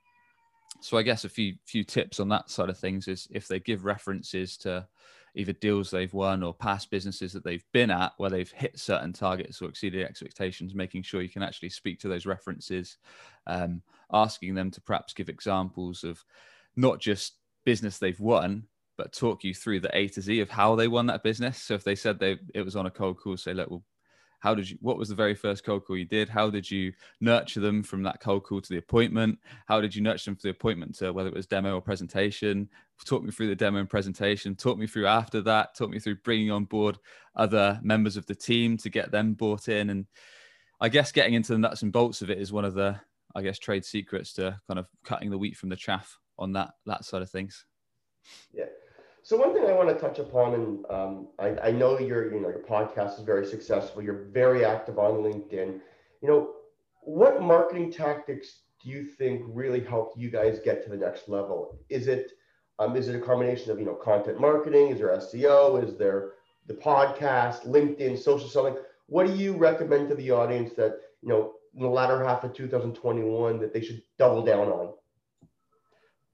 so 0.84 0.98
I 0.98 1.02
guess 1.02 1.24
a 1.24 1.30
few 1.30 1.56
few 1.66 1.84
tips 1.84 2.20
on 2.20 2.28
that 2.30 2.50
side 2.50 2.70
of 2.70 2.78
things 2.78 3.08
is 3.08 3.28
if 3.32 3.48
they 3.48 3.60
give 3.60 3.86
references 3.86 4.58
to 4.58 4.86
either 5.36 5.54
deals 5.54 5.90
they've 5.90 6.13
won 6.13 6.44
or 6.44 6.54
past 6.54 6.92
businesses 6.92 7.32
that 7.34 7.44
they've 7.44 7.63
been 7.72 7.90
at 7.90 8.12
where 8.18 8.30
they've 8.30 8.52
hit 8.52 8.78
certain 8.78 9.13
targets 9.13 9.62
or 9.62 9.70
exceeded 9.70 10.06
expectations, 10.06 10.75
making 10.75 11.02
sure 11.02 11.22
you 11.22 11.30
can 11.30 11.42
actually 11.42 11.70
speak 11.70 12.00
to 12.00 12.08
those 12.08 12.25
references, 12.25 12.98
um, 13.48 13.82
asking 14.12 14.54
them 14.54 14.70
to 14.70 14.82
perhaps 14.82 15.13
give 15.13 15.30
examples 15.30 16.04
of 16.04 16.24
not 16.75 17.00
just 17.00 17.38
business 17.66 17.98
they've 17.98 18.20
won, 18.20 18.63
but 18.98 19.13
talk 19.13 19.44
you 19.44 19.54
through 19.54 19.80
the 19.80 19.98
A 19.98 20.08
to 20.10 20.22
Z 20.22 20.40
of 20.42 20.50
how 20.50 20.75
they 20.75 20.88
won 20.88 21.08
that 21.08 21.24
business. 21.24 21.60
So 21.60 21.74
if 21.74 21.84
they 21.84 21.96
said 21.96 22.20
they 22.20 22.38
it 22.54 22.62
was 22.62 22.75
on 22.75 22.86
a 22.86 22.92
cold 22.92 23.18
call, 23.18 23.38
say, 23.38 23.54
look, 23.54 23.70
well, 23.72 23.84
how 24.43 24.53
did 24.53 24.69
you 24.69 24.77
what 24.81 24.97
was 24.97 25.07
the 25.07 25.15
very 25.15 25.33
first 25.33 25.63
cold 25.63 25.85
call 25.85 25.95
you 25.95 26.03
did? 26.03 26.27
How 26.27 26.50
did 26.50 26.69
you 26.69 26.91
nurture 27.21 27.62
them 27.62 27.81
from 27.81 28.03
that 28.03 28.19
cold 28.19 28.43
call 28.43 28.59
to 28.59 28.69
the 28.69 28.77
appointment? 28.77 29.39
How 29.67 29.79
did 29.79 29.95
you 29.95 30.01
nurture 30.01 30.31
them 30.31 30.35
for 30.35 30.41
the 30.41 30.50
appointment 30.50 30.95
to 30.95 31.13
whether 31.13 31.29
it 31.29 31.33
was 31.33 31.47
demo 31.47 31.75
or 31.75 31.81
presentation? 31.81 32.67
Talk 33.05 33.23
me 33.23 33.31
through 33.31 33.47
the 33.47 33.55
demo 33.55 33.79
and 33.79 33.89
presentation. 33.89 34.53
Talk 34.55 34.77
me 34.77 34.85
through 34.85 35.07
after 35.07 35.39
that. 35.43 35.75
Talk 35.75 35.91
me 35.91 36.00
through 36.00 36.17
bringing 36.25 36.51
on 36.51 36.65
board 36.65 36.97
other 37.38 37.79
members 37.81 38.17
of 38.17 38.25
the 38.25 38.35
team 38.35 38.75
to 38.77 38.89
get 38.89 39.12
them 39.12 39.33
bought 39.33 39.69
in. 39.69 39.89
And 39.89 40.05
i 40.81 40.89
guess 40.89 41.13
getting 41.13 41.35
into 41.35 41.53
the 41.53 41.57
nuts 41.57 41.83
and 41.83 41.93
bolts 41.93 42.21
of 42.21 42.29
it 42.29 42.39
is 42.39 42.51
one 42.51 42.65
of 42.65 42.73
the 42.73 43.00
i 43.35 43.41
guess 43.41 43.59
trade 43.59 43.85
secrets 43.85 44.33
to 44.33 44.59
kind 44.67 44.79
of 44.79 44.88
cutting 45.05 45.29
the 45.29 45.38
wheat 45.38 45.55
from 45.55 45.69
the 45.69 45.75
chaff 45.77 46.17
on 46.38 46.51
that 46.51 46.71
that 46.85 47.05
side 47.05 47.21
of 47.21 47.29
things. 47.29 47.65
Yeah 48.51 48.65
so 49.24 49.38
one 49.38 49.53
thing 49.53 49.65
I 49.65 49.72
want 49.72 49.88
to 49.88 49.96
touch 49.96 50.20
upon, 50.20 50.53
and 50.53 50.86
um, 50.89 51.27
I, 51.39 51.70
I, 51.70 51.72
know 51.72 51.98
your 51.98 52.34
you 52.34 52.42
know 52.42 52.50
your 52.50 52.60
podcast 52.60 53.18
is 53.18 53.25
very 53.25 53.46
successful. 53.46 54.03
You're 54.03 54.25
very 54.32 54.65
active 54.65 55.00
on 55.00 55.24
LinkedIn. 55.24 55.80
You 56.22 56.27
know, 56.27 56.50
what 57.01 57.42
marketing 57.42 57.89
tactics 57.89 58.60
do 58.84 58.89
you 58.89 59.06
think 59.06 59.44
really 59.48 59.82
helped 59.82 60.18
you 60.18 60.30
guys 60.30 60.60
get 60.60 60.84
to 60.84 60.89
the 60.89 60.98
next 60.98 61.30
level? 61.30 61.80
Is 61.88 62.08
it 62.08 62.34
um, 62.80 62.98
is 62.98 63.08
it 63.08 63.15
a 63.15 63.20
combination 63.20 63.72
of 63.72 63.80
you 63.80 63.86
know 63.86 63.96
content 63.96 64.42
marketing? 64.42 64.89
Is 64.89 65.00
there 65.00 65.15
SEO? 65.15 65.82
Is 65.82 65.98
there 65.98 66.32
the 66.68 66.74
podcast, 66.74 67.65
LinkedIn, 67.65 68.20
social 68.22 68.50
selling? 68.50 68.75
What 69.08 69.25
do 69.25 69.36
you 69.36 69.56
recommend 69.56 70.10
to 70.10 70.15
the 70.15 70.32
audience 70.32 70.74
that 70.74 71.00
you 71.22 71.30
know 71.30 71.53
in 71.75 71.82
the 71.82 71.88
latter 71.88 72.22
half 72.25 72.44
of 72.44 72.53
2021 72.53 73.60
that 73.60 73.74
they 73.74 73.82
should 73.82 74.01
double 74.18 74.44
down 74.44 74.68
on? 74.68 74.94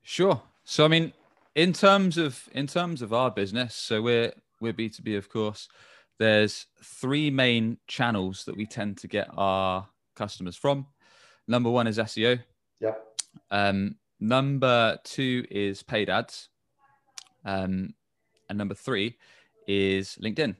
Sure. 0.01 0.41
So 0.63 0.85
I 0.85 0.87
mean, 0.87 1.13
in 1.55 1.73
terms 1.73 2.17
of 2.17 2.47
in 2.53 2.67
terms 2.67 3.01
of 3.01 3.13
our 3.13 3.31
business, 3.31 3.75
so 3.75 4.01
we're 4.01 4.33
we're 4.61 4.73
B 4.73 4.89
two 4.89 5.03
B, 5.03 5.15
of 5.15 5.29
course. 5.29 5.67
There's 6.19 6.65
three 6.83 7.31
main 7.31 7.77
channels 7.87 8.43
that 8.45 8.57
we 8.57 8.65
tend 8.65 8.97
to 8.97 9.07
get 9.07 9.29
our 9.37 9.87
customers 10.15 10.57
from. 10.57 10.87
Number 11.47 11.69
one 11.69 11.87
is 11.87 11.97
SEO. 11.97 12.39
Yeah. 12.81 12.93
Um, 13.51 13.95
number 14.19 14.97
two 15.05 15.45
is 15.49 15.81
paid 15.81 16.09
ads. 16.09 16.49
Um, 17.45 17.93
and 18.49 18.57
number 18.57 18.75
three 18.75 19.17
is 19.65 20.17
LinkedIn. 20.21 20.55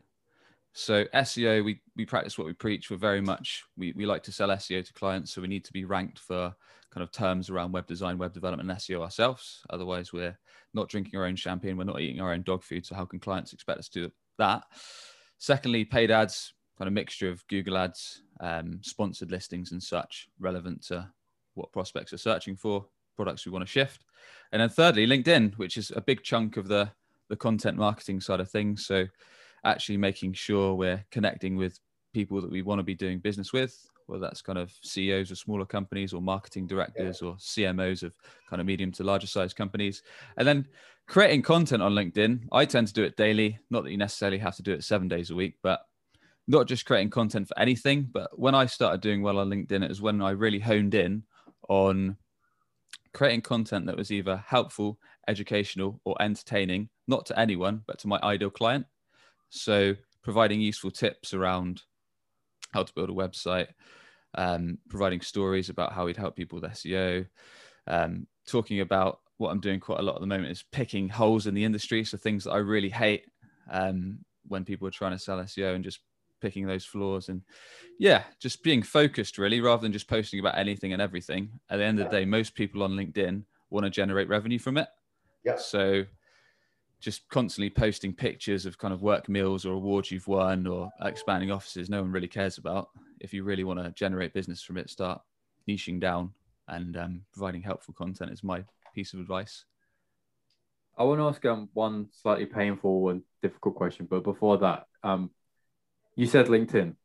So 0.80 1.04
SEO, 1.14 1.64
we 1.66 1.82
we 1.98 2.06
practice 2.06 2.38
what 2.38 2.48
we 2.48 2.54
preach. 2.54 2.90
We're 2.90 2.98
very 2.98 3.20
much 3.20 3.66
we 3.78 3.92
we 3.98 4.06
like 4.06 4.24
to 4.24 4.32
sell 4.32 4.48
SEO 4.48 4.86
to 4.86 4.94
clients, 4.94 5.34
so 5.34 5.42
we 5.42 5.48
need 5.50 5.66
to 5.66 5.74
be 5.74 5.84
ranked 5.84 6.20
for 6.20 6.56
kind 6.90 7.04
of 7.04 7.12
terms 7.12 7.50
around 7.50 7.74
web 7.74 7.86
design, 7.86 8.18
web 8.18 8.34
development, 8.34 8.70
and 8.70 8.80
SEO 8.80 9.02
ourselves. 9.02 9.62
Otherwise, 9.72 10.14
we're 10.14 10.38
not 10.74 10.88
drinking 10.88 11.20
our 11.20 11.26
own 11.26 11.36
champagne, 11.36 11.76
we're 11.76 11.84
not 11.84 12.00
eating 12.00 12.22
our 12.22 12.32
own 12.32 12.44
dog 12.44 12.64
food. 12.64 12.86
So 12.86 12.96
how 12.96 13.04
can 13.04 13.20
clients 13.20 13.52
expect 13.52 13.80
us 13.80 13.90
to 13.90 14.08
do 14.08 14.12
that? 14.38 14.64
Secondly, 15.38 15.84
paid 15.84 16.12
ads, 16.12 16.54
kind 16.78 16.88
of 16.88 16.94
mixture 16.94 17.30
of 17.30 17.46
Google 17.48 17.78
ads, 17.78 18.22
um, 18.40 18.80
sponsored 18.82 19.32
listings, 19.32 19.74
and 19.74 19.84
such, 19.84 20.30
relevant 20.40 20.82
to 20.88 21.10
what 21.56 21.74
prospects 21.74 22.14
are 22.14 22.18
searching 22.18 22.56
for, 22.56 22.86
products 23.18 23.46
we 23.46 23.52
want 23.52 23.66
to 23.66 23.72
shift. 23.72 24.06
And 24.54 24.62
then 24.62 24.70
thirdly, 24.70 25.06
LinkedIn, 25.06 25.58
which 25.58 25.76
is 25.76 25.92
a 25.94 26.02
big 26.02 26.24
chunk 26.24 26.56
of 26.56 26.70
the 26.70 26.90
the 27.28 27.36
content 27.36 27.78
marketing 27.78 28.20
side 28.22 28.40
of 28.40 28.50
things. 28.50 28.88
So 28.88 29.06
actually 29.66 29.98
making 29.98 30.34
sure 30.34 30.76
we're 30.76 31.04
connecting 31.12 31.56
with 31.56 31.80
people 32.14 32.42
that 32.42 32.52
we 32.52 32.62
want 32.62 32.80
to 32.80 32.84
be 32.84 32.96
doing 32.96 33.20
business 33.20 33.54
with, 33.54 33.78
whether 34.08 34.22
that's 34.22 34.42
kind 34.42 34.58
of 34.58 34.74
CEOs 34.82 35.32
of 35.32 35.38
smaller 35.38 35.66
companies 35.66 36.14
or 36.14 36.22
marketing 36.22 36.68
directors 36.68 37.20
yeah. 37.22 37.30
or 37.30 37.36
CMOs 37.36 38.04
of 38.04 38.14
kind 38.50 38.60
of 38.60 38.66
medium 38.66 38.92
to 38.94 39.04
larger 39.04 39.28
size 39.28 39.54
companies. 39.54 40.02
And 40.38 40.48
then 40.48 40.68
creating 41.08 41.44
content 41.44 41.84
on 41.84 41.94
LinkedIn, 41.94 42.48
I 42.52 42.66
tend 42.66 42.88
to 42.88 42.94
do 42.94 43.04
it 43.04 43.18
daily. 43.18 43.60
Not 43.70 43.84
that 43.84 43.92
you 43.92 43.98
necessarily 43.98 44.40
have 44.40 44.56
to 44.56 44.64
do 44.64 44.74
it 44.74 44.84
seven 44.84 45.08
days 45.08 45.30
a 45.30 45.36
week, 45.36 45.56
but 45.62 45.82
not 46.48 46.68
just 46.68 46.86
creating 46.86 47.12
content 47.12 47.48
for 47.48 47.58
anything. 47.60 48.10
But 48.12 48.38
when 48.38 48.56
I 48.56 48.66
started 48.66 49.02
doing 49.02 49.22
well 49.22 49.38
on 49.38 49.50
LinkedIn, 49.50 49.84
it 49.84 49.90
was 49.90 50.02
when 50.02 50.22
I 50.22 50.32
really 50.32 50.60
honed 50.60 50.96
in 50.96 51.24
on 51.68 52.18
creating 53.14 53.42
content 53.42 53.86
that 53.86 53.98
was 53.98 54.12
either 54.12 54.44
helpful, 54.48 54.98
educational, 55.28 56.02
or 56.06 56.16
entertaining, 56.20 56.90
not 57.08 57.26
to 57.28 57.40
anyone, 57.40 57.84
but 57.86 58.00
to 58.00 58.08
my 58.08 58.20
ideal 58.24 58.50
client. 58.50 58.86
So 59.50 59.96
providing 60.24 60.62
useful 60.62 60.92
tips 60.92 61.34
around 61.34 61.82
how 62.74 62.84
to 62.84 62.94
build 62.94 63.10
a 63.10 63.14
website, 63.14 63.68
um, 64.36 64.78
providing 64.90 65.22
stories 65.22 65.70
about 65.70 65.94
how 65.94 66.06
we'd 66.06 66.18
help 66.18 66.36
people 66.36 66.60
with 66.60 66.72
SEO, 66.72 67.26
um, 67.88 68.28
talking 68.48 68.82
about 68.82 69.20
what 69.38 69.50
I'm 69.50 69.60
doing 69.60 69.80
quite 69.80 70.00
a 70.00 70.04
lot 70.04 70.16
at 70.16 70.22
the 70.22 70.28
moment 70.28 70.52
is 70.52 70.64
picking 70.72 71.10
holes 71.10 71.48
in 71.48 71.54
the 71.54 71.64
industry. 71.64 72.04
So 72.04 72.18
things 72.18 72.44
that 72.44 72.52
I 72.52 72.58
really 72.58 72.90
hate 72.90 73.26
um, 73.72 74.20
when 74.48 74.66
people 74.66 74.88
are 74.88 74.92
trying 74.92 75.14
to 75.14 75.20
sell 75.20 75.38
SEO 75.40 75.76
and 75.76 75.84
just 75.84 76.00
picking 76.42 76.68
those 76.68 76.86
flaws 76.86 77.30
and 77.30 77.42
yeah, 78.00 78.24
just 78.40 78.64
being 78.64 78.82
focused 78.82 79.38
really 79.38 79.62
rather 79.62 79.82
than 79.82 79.92
just 79.92 80.08
posting 80.08 80.40
about 80.40 80.58
anything 80.58 80.94
and 80.94 81.02
everything. 81.02 81.50
At 81.70 81.78
the 81.78 81.84
end 81.84 82.00
of 82.00 82.10
the 82.10 82.18
day, 82.18 82.26
most 82.26 82.54
people 82.54 82.84
on 82.84 82.92
LinkedIn 82.92 83.44
want 83.70 83.86
to 83.86 83.90
generate 83.90 84.28
revenue 84.28 84.60
from 84.60 84.78
it. 84.78 84.88
Yeah. 85.44 85.58
So 85.58 86.06
just 87.00 87.28
constantly 87.30 87.70
posting 87.70 88.14
pictures 88.14 88.66
of 88.66 88.78
kind 88.78 88.94
of 88.94 89.02
work 89.02 89.30
meals 89.30 89.66
or 89.66 89.74
awards 89.74 90.12
you've 90.12 90.28
won 90.28 90.68
or 90.68 90.90
expanding 91.02 91.52
offices 91.52 91.90
no 91.90 92.02
one 92.02 92.12
really 92.12 92.28
cares 92.28 92.58
about. 92.58 92.90
If 93.20 93.34
you 93.34 93.44
really 93.44 93.64
want 93.64 93.80
to 93.80 93.92
generate 93.92 94.34
business 94.34 94.62
from 94.62 94.78
it 94.78 94.90
start 94.90 95.22
niching 95.68 96.00
down 96.00 96.34
and 96.68 96.98
um, 96.98 97.22
providing 97.34 97.62
helpful 97.62 97.94
content 97.94 98.32
is 98.32 98.44
my 98.44 98.64
piece 98.94 99.14
of 99.14 99.20
advice. 99.20 99.66
I 100.98 101.04
want 101.04 101.20
to 101.20 101.28
ask 101.28 101.46
um, 101.46 101.70
one 101.74 102.10
slightly 102.12 102.46
painful 102.46 103.10
and 103.10 103.22
difficult 103.42 103.76
question 103.76 104.08
but 104.10 104.24
before 104.24 104.58
that 104.58 104.86
um, 105.04 105.32
you 106.16 106.26
said 106.26 106.48
linkedin. 106.48 106.96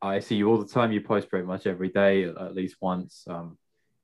I 0.00 0.20
see 0.20 0.36
you 0.36 0.48
all 0.48 0.58
the 0.58 0.72
time 0.72 0.92
you 0.92 1.00
post 1.00 1.28
pretty 1.28 1.46
much 1.46 1.66
every 1.66 1.88
day 1.88 2.24
at 2.24 2.54
least 2.54 2.76
once 2.80 3.24
um, 3.28 3.58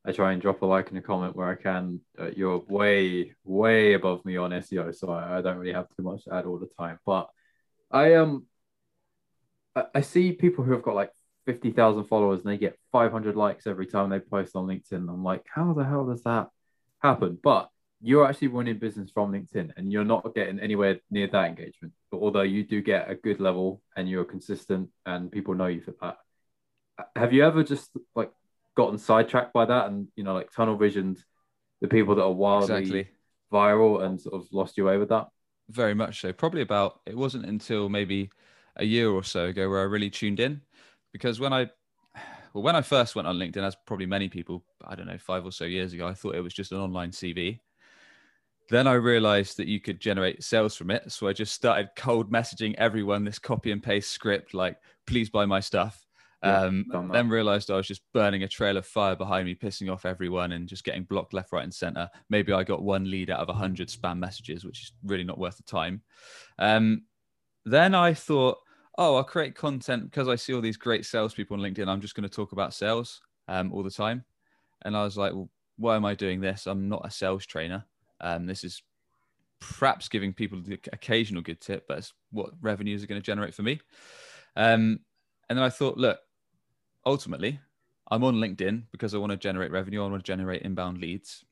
I 0.06 0.12
try 0.12 0.32
and 0.32 0.42
drop 0.42 0.60
a 0.62 0.66
like 0.66 0.90
and 0.90 0.98
a 0.98 1.02
comment 1.02 1.34
where 1.34 1.48
I 1.48 1.54
can. 1.54 2.00
Uh, 2.18 2.30
you're 2.36 2.58
way, 2.68 3.34
way 3.44 3.94
above 3.94 4.24
me 4.24 4.36
on 4.36 4.50
SEO, 4.50 4.94
so 4.94 5.10
I, 5.10 5.38
I, 5.38 5.42
don't 5.42 5.56
really 5.56 5.72
have 5.72 5.88
too 5.96 6.02
much 6.02 6.24
to 6.24 6.34
add 6.34 6.44
all 6.44 6.58
the 6.58 6.68
time. 6.78 6.98
But 7.06 7.30
I 7.90 8.14
um, 8.14 8.46
I, 9.74 9.84
I 9.94 10.00
see 10.02 10.32
people 10.32 10.64
who 10.64 10.72
have 10.72 10.82
got 10.82 10.94
like 10.94 11.10
fifty 11.46 11.70
thousand 11.70 12.04
followers 12.04 12.40
and 12.40 12.52
they 12.52 12.58
get 12.58 12.78
five 12.92 13.12
hundred 13.12 13.34
likes 13.34 13.66
every 13.66 13.86
time 13.86 14.10
they 14.10 14.20
post 14.20 14.54
on 14.54 14.66
LinkedIn. 14.66 15.08
I'm 15.08 15.24
like, 15.24 15.44
how 15.52 15.72
the 15.72 15.84
hell 15.84 16.04
does 16.04 16.22
that 16.24 16.48
happen? 17.02 17.38
But 17.42 17.70
you're 18.02 18.26
actually 18.28 18.48
winning 18.48 18.78
business 18.78 19.10
from 19.10 19.32
LinkedIn, 19.32 19.70
and 19.78 19.90
you're 19.90 20.04
not 20.04 20.34
getting 20.34 20.60
anywhere 20.60 21.00
near 21.10 21.28
that 21.28 21.48
engagement. 21.48 21.94
But 22.10 22.18
although 22.18 22.42
you 22.42 22.62
do 22.62 22.82
get 22.82 23.10
a 23.10 23.14
good 23.14 23.40
level 23.40 23.80
and 23.96 24.06
you're 24.06 24.24
consistent, 24.24 24.90
and 25.06 25.32
people 25.32 25.54
know 25.54 25.66
you 25.68 25.80
for 25.80 25.94
that, 26.02 26.18
have 27.16 27.32
you 27.32 27.42
ever 27.42 27.64
just 27.64 27.90
like 28.14 28.30
gotten 28.76 28.98
sidetracked 28.98 29.52
by 29.52 29.64
that 29.64 29.86
and 29.86 30.08
you 30.16 30.24
know 30.24 30.34
like 30.34 30.50
tunnel 30.50 30.76
visioned 30.76 31.22
the 31.80 31.88
people 31.88 32.14
that 32.14 32.22
are 32.22 32.32
wildly 32.32 32.76
exactly. 32.76 33.08
viral 33.52 34.04
and 34.04 34.20
sort 34.20 34.34
of 34.34 34.46
lost 34.52 34.76
you 34.76 34.84
with 34.84 35.08
that? 35.08 35.28
Very 35.70 35.94
much 35.94 36.20
so. 36.20 36.32
Probably 36.32 36.62
about 36.62 37.00
it 37.06 37.16
wasn't 37.16 37.46
until 37.46 37.88
maybe 37.88 38.30
a 38.76 38.84
year 38.84 39.10
or 39.10 39.22
so 39.22 39.46
ago 39.46 39.68
where 39.68 39.80
i 39.80 39.84
really 39.84 40.10
tuned 40.10 40.40
in. 40.40 40.60
Because 41.12 41.38
when 41.40 41.52
i 41.52 41.70
well 42.52 42.62
when 42.62 42.76
i 42.76 42.82
first 42.82 43.14
went 43.14 43.28
on 43.28 43.36
linkedin 43.36 43.62
as 43.62 43.76
probably 43.86 44.06
many 44.06 44.28
people 44.28 44.64
i 44.84 44.94
don't 44.94 45.06
know 45.06 45.18
five 45.18 45.44
or 45.44 45.50
so 45.50 45.64
years 45.64 45.92
ago 45.92 46.06
i 46.06 46.14
thought 46.14 46.36
it 46.36 46.40
was 46.40 46.54
just 46.54 46.70
an 46.70 46.78
online 46.78 47.10
cv 47.10 47.58
then 48.70 48.86
I 48.86 48.94
realized 48.94 49.58
that 49.58 49.68
you 49.68 49.80
could 49.80 50.00
generate 50.00 50.42
sales 50.42 50.74
from 50.74 50.90
it. 50.90 51.12
So 51.12 51.28
I 51.28 51.32
just 51.32 51.52
started 51.52 51.90
cold 51.96 52.32
messaging 52.32 52.74
everyone 52.76 53.24
this 53.24 53.38
copy 53.38 53.70
and 53.72 53.82
paste 53.82 54.10
script, 54.10 54.54
like, 54.54 54.78
please 55.06 55.28
buy 55.28 55.44
my 55.44 55.60
stuff 55.60 56.06
Um, 56.44 56.84
then 57.12 57.28
realized 57.28 57.70
I 57.70 57.76
was 57.76 57.86
just 57.86 58.02
burning 58.12 58.42
a 58.42 58.48
trail 58.48 58.76
of 58.76 58.86
fire 58.86 59.16
behind 59.16 59.46
me, 59.46 59.54
pissing 59.54 59.90
off 59.90 60.04
everyone 60.04 60.52
and 60.52 60.68
just 60.68 60.84
getting 60.84 61.04
blocked 61.04 61.32
left, 61.32 61.52
right, 61.52 61.64
and 61.64 61.72
center. 61.74 62.08
Maybe 62.28 62.52
I 62.52 62.64
got 62.64 62.82
one 62.82 63.10
lead 63.10 63.30
out 63.30 63.40
of 63.40 63.48
a 63.48 63.54
hundred 63.54 63.88
spam 63.88 64.18
messages, 64.18 64.64
which 64.64 64.82
is 64.82 64.92
really 65.04 65.24
not 65.24 65.38
worth 65.38 65.56
the 65.56 65.62
time. 65.62 66.02
Um, 66.58 67.04
then 67.64 67.94
I 67.94 68.12
thought, 68.12 68.58
oh, 68.98 69.16
I'll 69.16 69.24
create 69.24 69.54
content 69.54 70.04
because 70.04 70.28
I 70.28 70.36
see 70.36 70.54
all 70.54 70.60
these 70.60 70.76
great 70.76 71.06
salespeople 71.06 71.56
on 71.56 71.62
LinkedIn. 71.62 71.88
I'm 71.88 72.00
just 72.00 72.14
going 72.14 72.28
to 72.28 72.34
talk 72.34 72.52
about 72.52 72.74
sales 72.74 73.20
um, 73.48 73.72
all 73.72 73.82
the 73.82 73.90
time. 73.90 74.24
And 74.82 74.96
I 74.96 75.02
was 75.02 75.16
like, 75.16 75.32
well, 75.32 75.48
why 75.76 75.96
am 75.96 76.04
I 76.04 76.14
doing 76.14 76.40
this? 76.40 76.66
I'm 76.66 76.88
not 76.88 77.06
a 77.06 77.10
sales 77.10 77.46
trainer. 77.46 77.84
Um, 78.20 78.46
this 78.46 78.64
is 78.64 78.82
perhaps 79.60 80.08
giving 80.08 80.32
people 80.32 80.60
the 80.60 80.78
occasional 80.92 81.42
good 81.42 81.60
tip, 81.60 81.86
but 81.88 81.98
it's 81.98 82.12
what 82.30 82.50
revenues 82.60 83.02
are 83.02 83.06
going 83.06 83.20
to 83.20 83.24
generate 83.24 83.54
for 83.54 83.62
me. 83.62 83.80
Um, 84.56 85.00
and 85.48 85.58
then 85.58 85.64
I 85.64 85.70
thought, 85.70 85.96
look, 85.96 86.18
ultimately, 87.06 87.60
I'm 88.10 88.24
on 88.24 88.36
LinkedIn 88.36 88.84
because 88.92 89.14
I 89.14 89.18
want 89.18 89.32
to 89.32 89.36
generate 89.36 89.70
revenue. 89.70 90.04
I 90.04 90.08
want 90.08 90.24
to 90.24 90.32
generate 90.32 90.62
inbound 90.62 90.98
leads. 90.98 91.44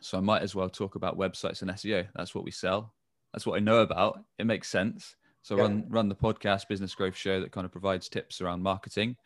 So 0.00 0.18
I 0.18 0.20
might 0.20 0.42
as 0.42 0.54
well 0.54 0.68
talk 0.68 0.94
about 0.94 1.18
websites 1.18 1.62
and 1.62 1.70
SEO. 1.70 2.06
That's 2.14 2.34
what 2.34 2.44
we 2.44 2.50
sell. 2.50 2.94
That's 3.32 3.46
what 3.46 3.56
I 3.56 3.60
know 3.60 3.80
about. 3.80 4.22
It 4.38 4.46
makes 4.46 4.68
sense. 4.68 5.16
So 5.42 5.56
yeah. 5.56 5.62
run 5.62 5.84
run 5.88 6.08
the 6.08 6.14
podcast 6.14 6.68
business 6.68 6.94
growth 6.94 7.16
show 7.16 7.40
that 7.40 7.52
kind 7.52 7.64
of 7.64 7.70
provides 7.70 8.08
tips 8.08 8.40
around 8.40 8.62
marketing, 8.62 9.16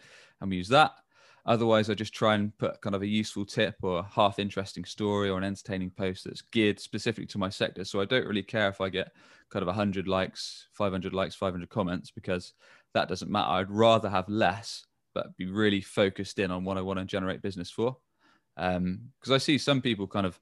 and 0.40 0.50
we 0.50 0.56
use 0.56 0.68
that. 0.68 0.92
Otherwise, 1.46 1.88
I 1.88 1.94
just 1.94 2.12
try 2.12 2.34
and 2.34 2.56
put 2.58 2.80
kind 2.82 2.94
of 2.94 3.02
a 3.02 3.06
useful 3.06 3.46
tip 3.46 3.76
or 3.82 4.00
a 4.00 4.02
half 4.02 4.38
interesting 4.38 4.84
story 4.84 5.30
or 5.30 5.38
an 5.38 5.44
entertaining 5.44 5.90
post 5.90 6.24
that's 6.24 6.42
geared 6.42 6.78
specifically 6.78 7.26
to 7.28 7.38
my 7.38 7.48
sector. 7.48 7.84
So 7.84 8.00
I 8.00 8.04
don't 8.04 8.26
really 8.26 8.42
care 8.42 8.68
if 8.68 8.80
I 8.80 8.90
get 8.90 9.12
kind 9.50 9.62
of 9.62 9.68
100 9.68 10.06
likes, 10.06 10.68
500 10.74 11.14
likes, 11.14 11.34
500 11.34 11.70
comments 11.70 12.10
because 12.10 12.52
that 12.92 13.08
doesn't 13.08 13.30
matter. 13.30 13.50
I'd 13.50 13.70
rather 13.70 14.10
have 14.10 14.28
less 14.28 14.84
but 15.14 15.36
be 15.36 15.46
really 15.46 15.80
focused 15.80 16.38
in 16.38 16.50
on 16.50 16.64
what 16.64 16.78
I 16.78 16.82
want 16.82 16.98
to 16.98 17.04
generate 17.04 17.42
business 17.42 17.70
for. 17.70 17.96
Because 18.56 18.76
um, 18.76 19.10
I 19.32 19.38
see 19.38 19.58
some 19.58 19.80
people 19.80 20.06
kind 20.06 20.26
of, 20.26 20.38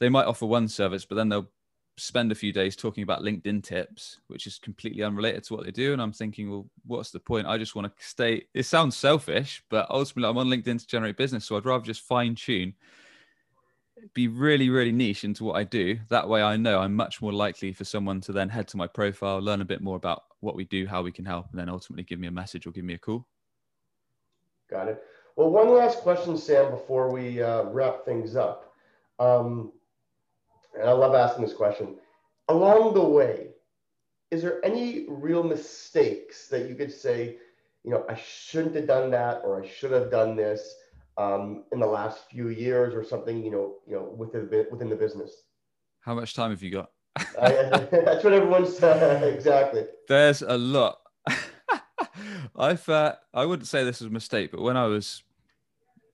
they 0.00 0.08
might 0.08 0.26
offer 0.26 0.46
one 0.46 0.68
service, 0.68 1.04
but 1.04 1.14
then 1.14 1.28
they'll 1.28 1.50
spend 1.96 2.32
a 2.32 2.34
few 2.34 2.52
days 2.52 2.74
talking 2.74 3.04
about 3.04 3.22
LinkedIn 3.22 3.62
tips, 3.62 4.18
which 4.26 4.46
is 4.46 4.58
completely 4.58 5.04
unrelated 5.04 5.44
to 5.44 5.54
what 5.54 5.64
they 5.64 5.70
do. 5.70 5.92
And 5.92 6.02
I'm 6.02 6.12
thinking, 6.12 6.50
well, 6.50 6.66
what's 6.84 7.10
the 7.10 7.20
point? 7.20 7.46
I 7.46 7.56
just 7.56 7.76
want 7.76 7.86
to 7.86 8.04
stay. 8.04 8.46
It 8.54 8.64
sounds 8.64 8.96
selfish, 8.96 9.62
but 9.70 9.86
ultimately, 9.90 10.28
I'm 10.28 10.38
on 10.38 10.48
LinkedIn 10.48 10.80
to 10.80 10.86
generate 10.86 11.16
business. 11.16 11.44
So 11.44 11.56
I'd 11.56 11.66
rather 11.66 11.84
just 11.84 12.00
fine 12.00 12.34
tune, 12.34 12.74
be 14.12 14.26
really, 14.26 14.70
really 14.70 14.90
niche 14.90 15.22
into 15.22 15.44
what 15.44 15.56
I 15.56 15.62
do. 15.62 15.96
That 16.08 16.28
way, 16.28 16.42
I 16.42 16.56
know 16.56 16.80
I'm 16.80 16.94
much 16.94 17.22
more 17.22 17.32
likely 17.32 17.72
for 17.72 17.84
someone 17.84 18.20
to 18.22 18.32
then 18.32 18.48
head 18.48 18.66
to 18.68 18.76
my 18.76 18.88
profile, 18.88 19.38
learn 19.40 19.60
a 19.60 19.64
bit 19.64 19.80
more 19.80 19.96
about 19.96 20.24
what 20.40 20.56
we 20.56 20.64
do, 20.64 20.86
how 20.86 21.02
we 21.02 21.12
can 21.12 21.24
help, 21.24 21.46
and 21.50 21.60
then 21.60 21.68
ultimately 21.68 22.02
give 22.02 22.18
me 22.18 22.26
a 22.26 22.32
message 22.32 22.66
or 22.66 22.72
give 22.72 22.84
me 22.84 22.94
a 22.94 22.98
call. 22.98 23.26
Got 24.70 24.88
it. 24.88 25.02
Well, 25.36 25.50
one 25.50 25.70
last 25.70 25.98
question, 26.00 26.38
Sam, 26.38 26.70
before 26.70 27.12
we 27.12 27.42
uh, 27.42 27.64
wrap 27.64 28.04
things 28.04 28.36
up. 28.36 28.72
Um, 29.18 29.72
and 30.78 30.88
I 30.88 30.92
love 30.92 31.14
asking 31.14 31.44
this 31.44 31.54
question. 31.54 31.96
Along 32.48 32.94
the 32.94 33.02
way, 33.02 33.48
is 34.30 34.42
there 34.42 34.64
any 34.64 35.06
real 35.08 35.42
mistakes 35.42 36.48
that 36.48 36.68
you 36.68 36.74
could 36.74 36.92
say, 36.92 37.36
you 37.84 37.90
know, 37.90 38.04
I 38.08 38.14
shouldn't 38.14 38.74
have 38.74 38.86
done 38.86 39.10
that, 39.10 39.42
or 39.44 39.62
I 39.62 39.66
should 39.66 39.92
have 39.92 40.10
done 40.10 40.36
this 40.36 40.74
um, 41.16 41.64
in 41.72 41.80
the 41.80 41.86
last 41.86 42.30
few 42.30 42.48
years, 42.48 42.94
or 42.94 43.04
something, 43.04 43.44
you 43.44 43.50
know, 43.50 43.76
you 43.86 43.94
know, 43.94 44.14
within 44.16 44.48
within 44.70 44.88
the 44.88 44.96
business? 44.96 45.42
How 46.00 46.14
much 46.14 46.34
time 46.34 46.50
have 46.50 46.62
you 46.62 46.70
got? 46.70 46.90
I, 47.40 47.52
that's 47.92 48.24
what 48.24 48.32
everyone's 48.32 48.82
uh, 48.82 49.20
exactly. 49.34 49.84
There's 50.08 50.42
a 50.42 50.58
lot. 50.58 50.98
I've 52.56 52.88
uh, 52.88 53.16
I 53.32 53.44
wouldn't 53.44 53.68
say 53.68 53.84
this 53.84 54.00
was 54.00 54.08
a 54.08 54.12
mistake, 54.12 54.50
but 54.50 54.62
when 54.62 54.76
I 54.76 54.86
was 54.86 55.22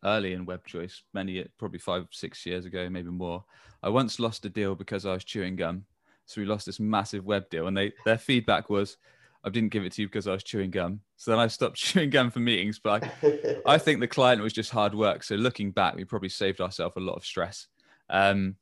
early 0.04 0.32
in 0.32 0.46
WebChoice, 0.46 1.00
many 1.12 1.44
probably 1.58 1.78
five 1.78 2.06
six 2.10 2.46
years 2.46 2.64
ago, 2.64 2.88
maybe 2.88 3.10
more, 3.10 3.44
I 3.82 3.88
once 3.88 4.18
lost 4.18 4.44
a 4.46 4.48
deal 4.48 4.74
because 4.74 5.04
I 5.04 5.12
was 5.12 5.24
chewing 5.24 5.56
gum. 5.56 5.84
So 6.26 6.40
we 6.40 6.46
lost 6.46 6.66
this 6.66 6.80
massive 6.80 7.24
web 7.24 7.48
deal, 7.50 7.66
and 7.66 7.76
they 7.76 7.92
their 8.04 8.18
feedback 8.18 8.70
was, 8.70 8.96
"I 9.44 9.50
didn't 9.50 9.72
give 9.72 9.84
it 9.84 9.92
to 9.92 10.02
you 10.02 10.08
because 10.08 10.26
I 10.26 10.32
was 10.32 10.44
chewing 10.44 10.70
gum." 10.70 11.00
So 11.16 11.30
then 11.30 11.40
I 11.40 11.48
stopped 11.48 11.76
chewing 11.76 12.10
gum 12.10 12.30
for 12.30 12.40
meetings. 12.40 12.78
But 12.78 13.04
I, 13.04 13.56
I 13.66 13.78
think 13.78 14.00
the 14.00 14.08
client 14.08 14.42
was 14.42 14.52
just 14.52 14.70
hard 14.70 14.94
work. 14.94 15.22
So 15.24 15.34
looking 15.34 15.72
back, 15.72 15.94
we 15.94 16.04
probably 16.04 16.28
saved 16.28 16.60
ourselves 16.60 16.96
a 16.96 17.00
lot 17.00 17.16
of 17.16 17.24
stress. 17.24 17.66
Um, 18.08 18.56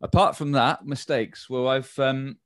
apart 0.00 0.36
from 0.36 0.52
that, 0.52 0.86
mistakes. 0.86 1.48
Well, 1.48 1.68
I've 1.68 1.96
um, 1.98 2.38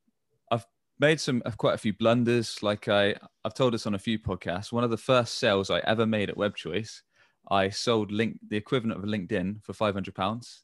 made 1.00 1.20
some 1.20 1.42
uh, 1.46 1.50
quite 1.52 1.74
a 1.74 1.78
few 1.78 1.92
blunders. 1.92 2.62
Like 2.62 2.88
I, 2.88 3.14
I've 3.44 3.54
told 3.54 3.74
us 3.74 3.86
on 3.86 3.94
a 3.94 3.98
few 3.98 4.18
podcasts. 4.18 4.72
One 4.72 4.84
of 4.84 4.90
the 4.90 4.96
first 4.96 5.38
sales 5.38 5.70
I 5.70 5.78
ever 5.80 6.06
made 6.06 6.30
at 6.30 6.36
WebChoice, 6.36 7.02
I 7.50 7.70
sold 7.70 8.10
link 8.10 8.38
the 8.48 8.56
equivalent 8.56 8.98
of 8.98 9.08
LinkedIn 9.08 9.62
for 9.62 9.72
five 9.72 9.94
hundred 9.94 10.14
pounds. 10.14 10.62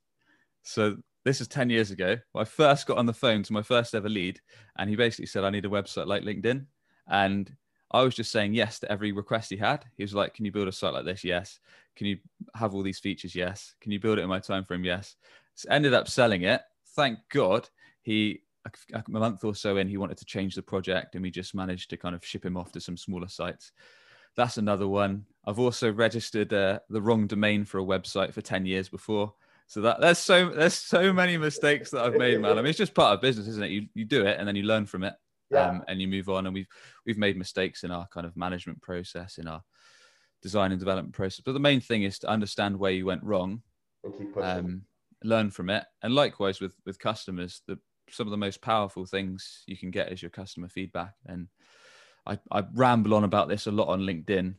So 0.63 0.97
this 1.25 1.41
is 1.41 1.49
ten 1.49 1.71
years 1.71 1.91
ago. 1.91 2.19
I 2.35 2.45
first 2.45 2.87
got 2.87 2.99
on 2.99 3.07
the 3.07 3.13
phone 3.13 3.43
to 3.45 3.53
my 3.53 3.63
first 3.63 3.95
ever 3.95 4.09
lead, 4.09 4.41
and 4.79 4.91
he 4.91 4.97
basically 4.97 5.27
said, 5.27 5.45
"I 5.45 5.51
need 5.51 5.65
a 5.65 5.71
website 5.71 6.07
like 6.07 6.23
LinkedIn," 6.23 6.67
and 7.09 7.55
I 7.91 8.03
was 8.03 8.15
just 8.15 8.33
saying 8.33 8.55
yes 8.55 8.81
to 8.81 8.91
every 8.91 9.13
request 9.13 9.51
he 9.51 9.57
had. 9.57 9.85
He 9.97 10.03
was 10.03 10.15
like, 10.15 10.35
"Can 10.35 10.45
you 10.45 10.53
build 10.53 10.69
a 10.69 10.73
site 10.73 10.93
like 10.93 11.05
this? 11.05 11.25
Yes. 11.25 11.61
Can 11.97 12.09
you 12.09 12.19
have 12.57 12.75
all 12.75 12.83
these 12.83 12.99
features? 12.99 13.35
Yes. 13.35 13.75
Can 13.81 13.93
you 13.93 14.01
build 14.01 14.19
it 14.19 14.23
in 14.23 14.29
my 14.29 14.41
time 14.41 14.65
frame? 14.65 14.85
Yes." 14.85 15.17
So 15.55 15.69
ended 15.71 15.95
up 15.95 16.09
selling 16.09 16.43
it. 16.43 16.63
Thank 16.97 17.19
God 17.31 17.69
he 18.03 18.41
a, 18.65 18.99
a 18.99 19.11
month 19.11 19.45
or 19.45 19.55
so 19.55 19.77
in, 19.77 19.89
he 19.89 19.97
wanted 19.97 20.19
to 20.19 20.25
change 20.25 20.55
the 20.55 20.63
project, 20.63 21.15
and 21.15 21.23
we 21.23 21.31
just 21.31 21.55
managed 21.55 21.91
to 21.91 21.97
kind 21.97 22.15
of 22.15 22.25
ship 22.25 22.45
him 22.45 22.57
off 22.57 22.73
to 22.73 22.81
some 22.81 22.97
smaller 22.97 23.29
sites. 23.29 23.73
That's 24.37 24.59
another 24.59 24.89
one. 24.89 25.27
I've 25.47 25.61
also 25.61 25.93
registered 25.93 26.53
uh, 26.53 26.81
the 26.89 27.03
wrong 27.03 27.27
domain 27.27 27.65
for 27.65 27.79
a 27.79 27.85
website 27.85 28.33
for 28.33 28.41
ten 28.41 28.67
years 28.67 28.89
before. 28.89 29.35
So 29.67 29.81
that 29.83 30.01
there's 30.01 30.19
so 30.19 30.51
there's 30.51 30.75
so 30.75 31.13
many 31.13 31.37
mistakes 31.37 31.91
that 31.91 32.05
I've 32.05 32.17
made, 32.17 32.41
man. 32.41 32.53
I 32.53 32.57
mean, 32.57 32.67
it's 32.67 32.79
just 32.79 32.95
part 32.95 33.15
of 33.15 33.23
business, 33.23 33.49
isn't 33.49 33.65
it? 33.65 33.71
You 33.71 33.87
you 33.95 34.05
do 34.05 34.27
it 34.27 34.39
and 34.39 34.47
then 34.47 34.57
you 34.57 34.65
learn 34.65 34.87
from 34.87 35.05
it, 35.05 35.15
yeah. 35.51 35.69
um, 35.69 35.85
and 35.89 36.01
you 36.01 36.09
move 36.09 36.29
on. 36.29 36.47
And 36.47 36.55
we've 36.55 36.69
we've 37.07 37.19
made 37.19 37.37
mistakes 37.37 37.83
in 37.83 37.91
our 37.91 38.07
kind 38.09 38.27
of 38.27 38.37
management 38.37 38.83
process, 38.83 39.39
in 39.39 39.49
our 39.49 39.63
design 40.43 40.71
and 40.71 40.79
development 40.79 41.15
process. 41.15 41.41
But 41.45 41.53
the 41.53 41.61
main 41.61 41.81
thing 41.81 42.03
is 42.03 42.19
to 42.21 42.29
understand 42.29 42.79
where 42.79 42.91
you 42.91 43.07
went 43.07 43.23
wrong, 43.23 43.63
um, 44.43 44.83
learn 45.23 45.51
from 45.51 45.71
it, 45.71 45.85
and 46.03 46.15
likewise 46.15 46.61
with 46.61 46.75
with 46.85 46.99
customers, 46.99 47.63
the 47.67 47.79
some 48.11 48.27
of 48.27 48.31
the 48.31 48.37
most 48.37 48.61
powerful 48.61 49.07
things 49.07 49.63
you 49.67 49.77
can 49.77 49.91
get 49.91 50.13
is 50.13 50.23
your 50.23 50.31
customer 50.31 50.69
feedback. 50.69 51.15
And 51.27 51.49
I, 52.27 52.39
I 52.51 52.65
ramble 52.75 53.15
on 53.15 53.25
about 53.25 53.49
this 53.49 53.67
a 53.67 53.73
lot 53.73 53.89
on 53.89 54.01
LinkedIn. 54.01 54.55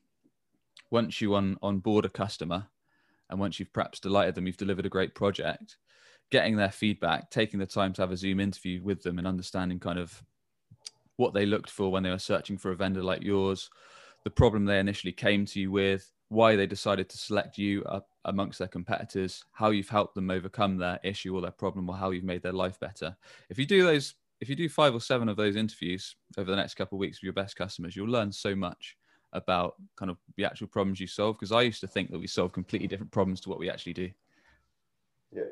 Once 0.92 1.20
you 1.22 1.36
on 1.36 1.58
on 1.62 1.80
board 1.80 2.06
a 2.06 2.10
customer, 2.10 2.68
and 3.30 3.40
once 3.40 3.60
you've 3.60 3.74
perhaps 3.74 4.00
delighted 4.00 4.36
them, 4.36 4.46
you've 4.46 4.58
delivered 4.58 4.86
a 4.86 4.90
great 4.90 5.16
project. 5.16 5.78
Getting 6.32 6.56
their 6.56 6.72
feedback, 6.72 7.30
taking 7.30 7.60
the 7.60 7.66
time 7.66 7.94
to 7.94 8.02
have 8.02 8.12
a 8.12 8.18
Zoom 8.18 8.40
interview 8.40 8.84
with 8.84 9.04
them, 9.04 9.18
and 9.18 9.28
understanding 9.28 9.80
kind 9.80 10.00
of 10.00 10.24
what 11.18 11.34
they 11.34 11.46
looked 11.46 11.70
for 11.70 11.92
when 11.92 12.04
they 12.04 12.10
were 12.10 12.20
searching 12.20 12.58
for 12.58 12.72
a 12.72 12.76
vendor 12.76 13.04
like 13.04 13.24
yours, 13.24 13.70
the 14.24 14.30
problem 14.30 14.66
they 14.66 14.80
initially 14.80 15.14
came 15.14 15.46
to 15.46 15.60
you 15.60 15.72
with, 15.72 16.12
why 16.36 16.56
they 16.56 16.68
decided 16.68 17.10
to 17.10 17.18
select 17.18 17.58
you 17.58 17.82
up 17.86 18.10
amongst 18.26 18.60
their 18.60 18.68
competitors, 18.68 19.44
how 19.54 19.70
you've 19.70 19.90
helped 19.90 20.16
them 20.16 20.30
overcome 20.30 20.78
their 20.78 21.00
issue 21.04 21.34
or 21.34 21.42
their 21.42 21.52
problem, 21.52 21.90
or 21.90 21.96
how 21.96 22.12
you've 22.12 22.24
made 22.24 22.44
their 22.44 22.52
life 22.52 22.80
better. 22.80 23.16
If 23.50 23.58
you 23.58 23.66
do 23.66 23.84
those, 23.84 24.16
if 24.42 24.50
you 24.50 24.56
do 24.56 24.68
five 24.68 24.94
or 24.94 25.00
seven 25.00 25.30
of 25.30 25.38
those 25.38 25.56
interviews 25.56 26.16
over 26.38 26.52
the 26.52 26.58
next 26.58 26.76
couple 26.76 26.98
of 26.98 27.00
weeks 27.00 27.18
with 27.18 27.24
your 27.24 27.34
best 27.34 27.56
customers, 27.56 27.96
you'll 27.96 28.10
learn 28.10 28.32
so 28.32 28.56
much 28.56 28.98
about 29.32 29.76
kind 29.96 30.12
of 30.12 30.18
the 30.36 30.46
actual 30.46 30.68
problems 30.68 31.00
you 31.00 31.08
solve. 31.08 31.38
Because 31.38 31.52
I 31.52 31.62
used 31.62 31.82
to 31.82 31.88
think 31.88 32.12
that 32.12 32.20
we 32.20 32.28
solve 32.28 32.52
completely 32.52 32.88
different 32.88 33.12
problems 33.12 33.40
to 33.42 33.50
what 33.50 33.60
we 33.60 33.70
actually 33.70 33.94
do. 33.94 34.10
Yeah. 35.32 35.44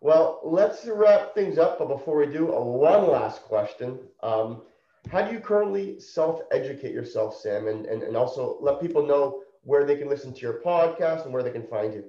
Well, 0.00 0.40
let's 0.44 0.86
wrap 0.86 1.34
things 1.34 1.56
up. 1.58 1.78
But 1.78 1.88
before 1.88 2.18
we 2.18 2.26
do, 2.26 2.52
a 2.52 2.62
one 2.62 3.08
last 3.08 3.42
question. 3.42 3.98
Um, 4.22 4.62
how 5.10 5.22
do 5.22 5.32
you 5.32 5.40
currently 5.40 5.98
self-educate 5.98 6.92
yourself, 6.92 7.40
Sam, 7.40 7.68
and, 7.68 7.86
and, 7.86 8.02
and 8.02 8.16
also 8.16 8.58
let 8.60 8.82
people 8.82 9.06
know 9.06 9.42
where 9.62 9.84
they 9.84 9.96
can 9.96 10.08
listen 10.08 10.32
to 10.32 10.40
your 10.40 10.60
podcast 10.64 11.24
and 11.24 11.32
where 11.32 11.42
they 11.42 11.50
can 11.50 11.66
find 11.66 11.94
you. 11.94 12.04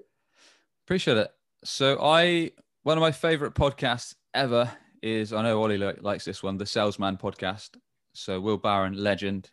Appreciate 0.85 1.17
it. 1.17 1.31
So 1.63 1.99
I 2.01 2.51
one 2.83 2.97
of 2.97 3.01
my 3.01 3.11
favorite 3.11 3.53
podcasts 3.53 4.15
ever 4.33 4.71
is 5.01 5.33
I 5.33 5.41
know 5.43 5.61
Ollie 5.61 5.77
likes 5.77 6.25
this 6.25 6.43
one, 6.43 6.57
the 6.57 6.65
Salesman 6.65 7.17
podcast. 7.17 7.77
So 8.13 8.39
Will 8.39 8.57
Barron, 8.57 8.93
legend. 8.93 9.49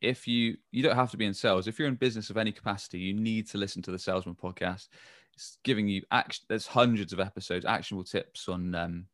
If 0.00 0.26
you 0.26 0.56
you 0.70 0.82
don't 0.82 0.96
have 0.96 1.10
to 1.10 1.16
be 1.16 1.26
in 1.26 1.34
sales, 1.34 1.66
if 1.66 1.78
you're 1.78 1.88
in 1.88 1.96
business 1.96 2.30
of 2.30 2.36
any 2.36 2.52
capacity, 2.52 2.98
you 2.98 3.12
need 3.12 3.48
to 3.50 3.58
listen 3.58 3.82
to 3.82 3.90
the 3.90 3.98
Salesman 3.98 4.34
podcast. 4.34 4.88
It's 5.34 5.58
giving 5.62 5.88
you 5.88 6.02
action. 6.10 6.44
There's 6.48 6.66
hundreds 6.66 7.12
of 7.12 7.20
episodes, 7.20 7.64
actionable 7.64 8.04
tips 8.04 8.48
on 8.48 8.74
um, 8.74 9.06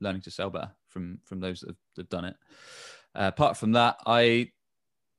learning 0.00 0.22
to 0.22 0.30
sell 0.30 0.50
better 0.50 0.70
from 0.88 1.18
from 1.24 1.40
those 1.40 1.60
that 1.60 1.70
have, 1.70 1.76
that 1.96 2.02
have 2.02 2.08
done 2.10 2.24
it. 2.26 2.36
Uh, 3.14 3.30
apart 3.34 3.56
from 3.56 3.72
that, 3.72 3.96
I 4.06 4.52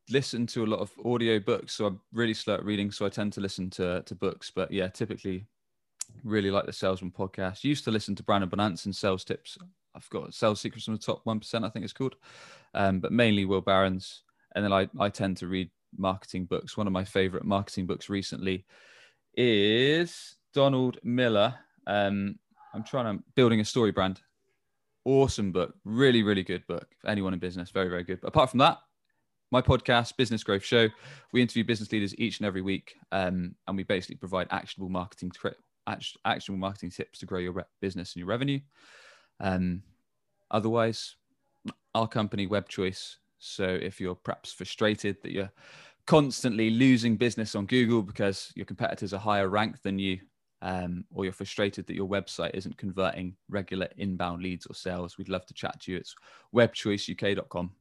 listen 0.10 0.46
to 0.48 0.64
a 0.64 0.68
lot 0.68 0.80
of 0.80 0.92
audio 1.06 1.40
books, 1.40 1.74
so 1.74 1.86
I'm 1.86 2.00
really 2.12 2.34
slow 2.34 2.56
at 2.56 2.66
reading, 2.66 2.92
so 2.92 3.06
I 3.06 3.10
tend 3.10 3.34
to 3.34 3.42
listen 3.42 3.70
to 3.72 4.02
to 4.04 4.16
books. 4.16 4.52
But 4.54 4.72
yeah, 4.72 4.88
typically, 4.88 5.46
really 6.24 6.52
like 6.52 6.66
the 6.66 6.74
Salesman 6.74 7.12
podcast. 7.12 7.64
Used 7.64 7.84
to 7.86 7.92
listen 7.92 8.16
to 8.16 8.24
Brandon 8.24 8.50
Bornancin 8.50 8.94
sales 8.94 9.24
tips. 9.24 9.58
I've 9.96 10.10
got 10.10 10.34
sales 10.34 10.60
secrets 10.60 10.86
from 10.86 10.96
the 10.96 11.00
top 11.00 11.22
one 11.24 11.40
percent, 11.40 11.66
I 11.66 11.70
think 11.70 11.86
it's 11.86 11.94
called, 11.94 12.16
um, 12.74 13.00
but 13.00 13.12
mainly 13.12 13.46
Will 13.46 13.62
Barron's. 13.62 14.24
And 14.56 14.64
then 14.64 14.74
I 14.74 14.88
I 15.00 15.10
tend 15.10 15.38
to 15.38 15.48
read 15.48 15.70
marketing 15.98 16.46
books. 16.46 16.78
One 16.78 16.88
of 16.88 16.94
my 16.94 17.04
favorite 17.04 17.46
marketing 17.46 17.86
books 17.86 18.10
recently 18.10 18.66
is 19.36 20.36
Donald 20.54 21.00
Miller. 21.04 21.56
Um, 21.88 22.40
I'm 22.74 22.84
trying 22.84 23.18
to 23.18 23.24
building 23.36 23.60
a 23.60 23.64
StoryBrand. 23.64 24.20
Awesome 25.06 25.52
book, 25.52 25.76
really, 25.84 26.24
really 26.24 26.44
good 26.44 26.66
book. 26.66 26.88
For 27.00 27.10
anyone 27.10 27.34
in 27.34 27.40
business, 27.40 27.72
very, 27.72 27.90
very 27.90 28.04
good. 28.04 28.22
But 28.22 28.30
apart 28.30 28.50
from 28.50 28.60
that, 28.60 28.80
my 29.54 29.62
podcast, 29.62 30.18
Business 30.18 30.44
Growth 30.44 30.64
Show, 30.64 30.90
we 31.32 31.40
interview 31.40 31.64
business 31.64 31.92
leaders 31.92 32.18
each 32.18 32.40
and 32.40 32.48
every 32.48 32.64
week, 32.64 32.96
um, 33.12 33.54
and 33.68 33.78
we 33.78 33.84
basically 33.84 34.16
provide 34.16 34.48
actionable 34.50 34.90
marketing 34.90 35.32
actionable 36.26 36.60
marketing 36.60 36.90
tips 36.90 37.20
to 37.20 37.28
grow 37.28 37.38
your 37.38 37.64
business 37.80 38.14
and 38.14 38.22
your 38.22 38.28
revenue. 38.28 38.60
Um, 39.40 39.84
otherwise, 40.50 41.18
our 41.94 42.08
company, 42.08 42.48
WebChoice. 42.48 43.18
So 43.38 43.66
if 43.66 44.02
you're 44.02 44.16
perhaps 44.16 44.52
frustrated 44.52 45.18
that 45.22 45.32
you're 45.32 45.52
constantly 46.08 46.72
losing 46.72 47.16
business 47.16 47.54
on 47.54 47.68
Google 47.68 48.02
because 48.02 48.52
your 48.56 48.66
competitors 48.66 49.14
are 49.14 49.20
higher 49.20 49.50
ranked 49.50 49.84
than 49.84 50.00
you, 50.00 50.18
um, 50.64 51.06
or 51.14 51.26
you're 51.26 51.34
frustrated 51.34 51.86
that 51.86 51.96
your 51.96 52.10
website 52.10 52.56
isn't 52.56 52.78
converting 52.78 53.36
regular 53.50 53.88
inbound 53.98 54.42
leads 54.42 54.66
or 54.66 54.74
sales, 54.74 55.20
we'd 55.20 55.30
love 55.30 55.46
to 55.46 55.54
chat 55.54 55.80
to 55.82 55.92
you. 55.92 56.00
It's 56.00 56.16
webchoiceuk.com. 56.56 57.72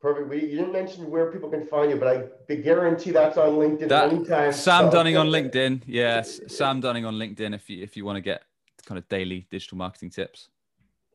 Perfect. 0.00 0.28
We, 0.28 0.42
you 0.42 0.58
didn't 0.58 0.72
mention 0.72 1.10
where 1.10 1.32
people 1.32 1.50
can 1.50 1.66
find 1.66 1.90
you, 1.90 1.96
but 1.96 2.08
I 2.48 2.54
guarantee 2.54 3.10
that's 3.10 3.36
on 3.36 3.54
LinkedIn 3.54 3.88
that, 3.88 4.12
anytime. 4.12 4.52
Sam 4.52 4.86
so. 4.86 4.90
Dunning 4.92 5.16
on 5.16 5.26
LinkedIn. 5.26 5.82
Yes, 5.86 6.40
Sam 6.46 6.80
Dunning 6.80 7.04
on 7.04 7.14
LinkedIn 7.14 7.52
if 7.54 7.68
you 7.68 7.82
if 7.82 7.96
you 7.96 8.04
want 8.04 8.16
to 8.16 8.20
get 8.20 8.42
kind 8.86 8.96
of 8.98 9.08
daily 9.08 9.46
digital 9.50 9.76
marketing 9.76 10.10
tips. 10.10 10.50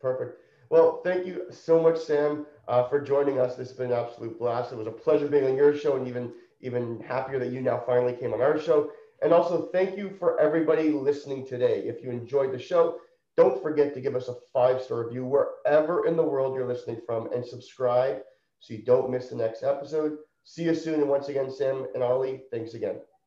Perfect. 0.01 0.37
Well, 0.69 1.01
thank 1.01 1.25
you 1.25 1.45
so 1.49 1.81
much, 1.81 1.97
Sam, 1.97 2.45
uh, 2.67 2.89
for 2.89 2.99
joining 2.99 3.39
us. 3.39 3.55
This 3.55 3.69
has 3.69 3.77
been 3.77 3.91
an 3.91 3.97
absolute 3.97 4.37
blast. 4.37 4.73
It 4.73 4.77
was 4.77 4.87
a 4.87 4.91
pleasure 4.91 5.27
being 5.27 5.45
on 5.45 5.55
your 5.55 5.77
show, 5.77 5.95
and 5.95 6.05
even 6.05 6.33
even 6.59 6.99
happier 7.07 7.39
that 7.39 7.53
you 7.53 7.61
now 7.61 7.81
finally 7.85 8.13
came 8.13 8.33
on 8.33 8.41
our 8.41 8.59
show. 8.59 8.91
And 9.21 9.31
also, 9.31 9.69
thank 9.71 9.97
you 9.97 10.09
for 10.19 10.37
everybody 10.41 10.89
listening 10.91 11.47
today. 11.47 11.83
If 11.85 12.03
you 12.03 12.11
enjoyed 12.11 12.51
the 12.51 12.59
show, 12.59 12.99
don't 13.37 13.61
forget 13.61 13.93
to 13.93 14.01
give 14.01 14.15
us 14.15 14.27
a 14.27 14.35
five 14.51 14.81
star 14.81 15.05
review 15.05 15.23
wherever 15.23 16.05
in 16.05 16.17
the 16.17 16.23
world 16.23 16.53
you're 16.53 16.67
listening 16.67 16.99
from, 17.05 17.31
and 17.31 17.45
subscribe 17.45 18.17
so 18.63 18.73
you 18.73 18.81
don't 18.81 19.11
miss 19.11 19.27
the 19.27 19.35
next 19.35 19.61
episode. 19.61 20.13
See 20.45 20.63
you 20.63 20.73
soon. 20.73 21.01
And 21.01 21.09
once 21.09 21.27
again, 21.27 21.51
Sam 21.51 21.85
and 21.93 22.01
Ollie, 22.01 22.43
thanks 22.49 22.75
again. 22.75 22.95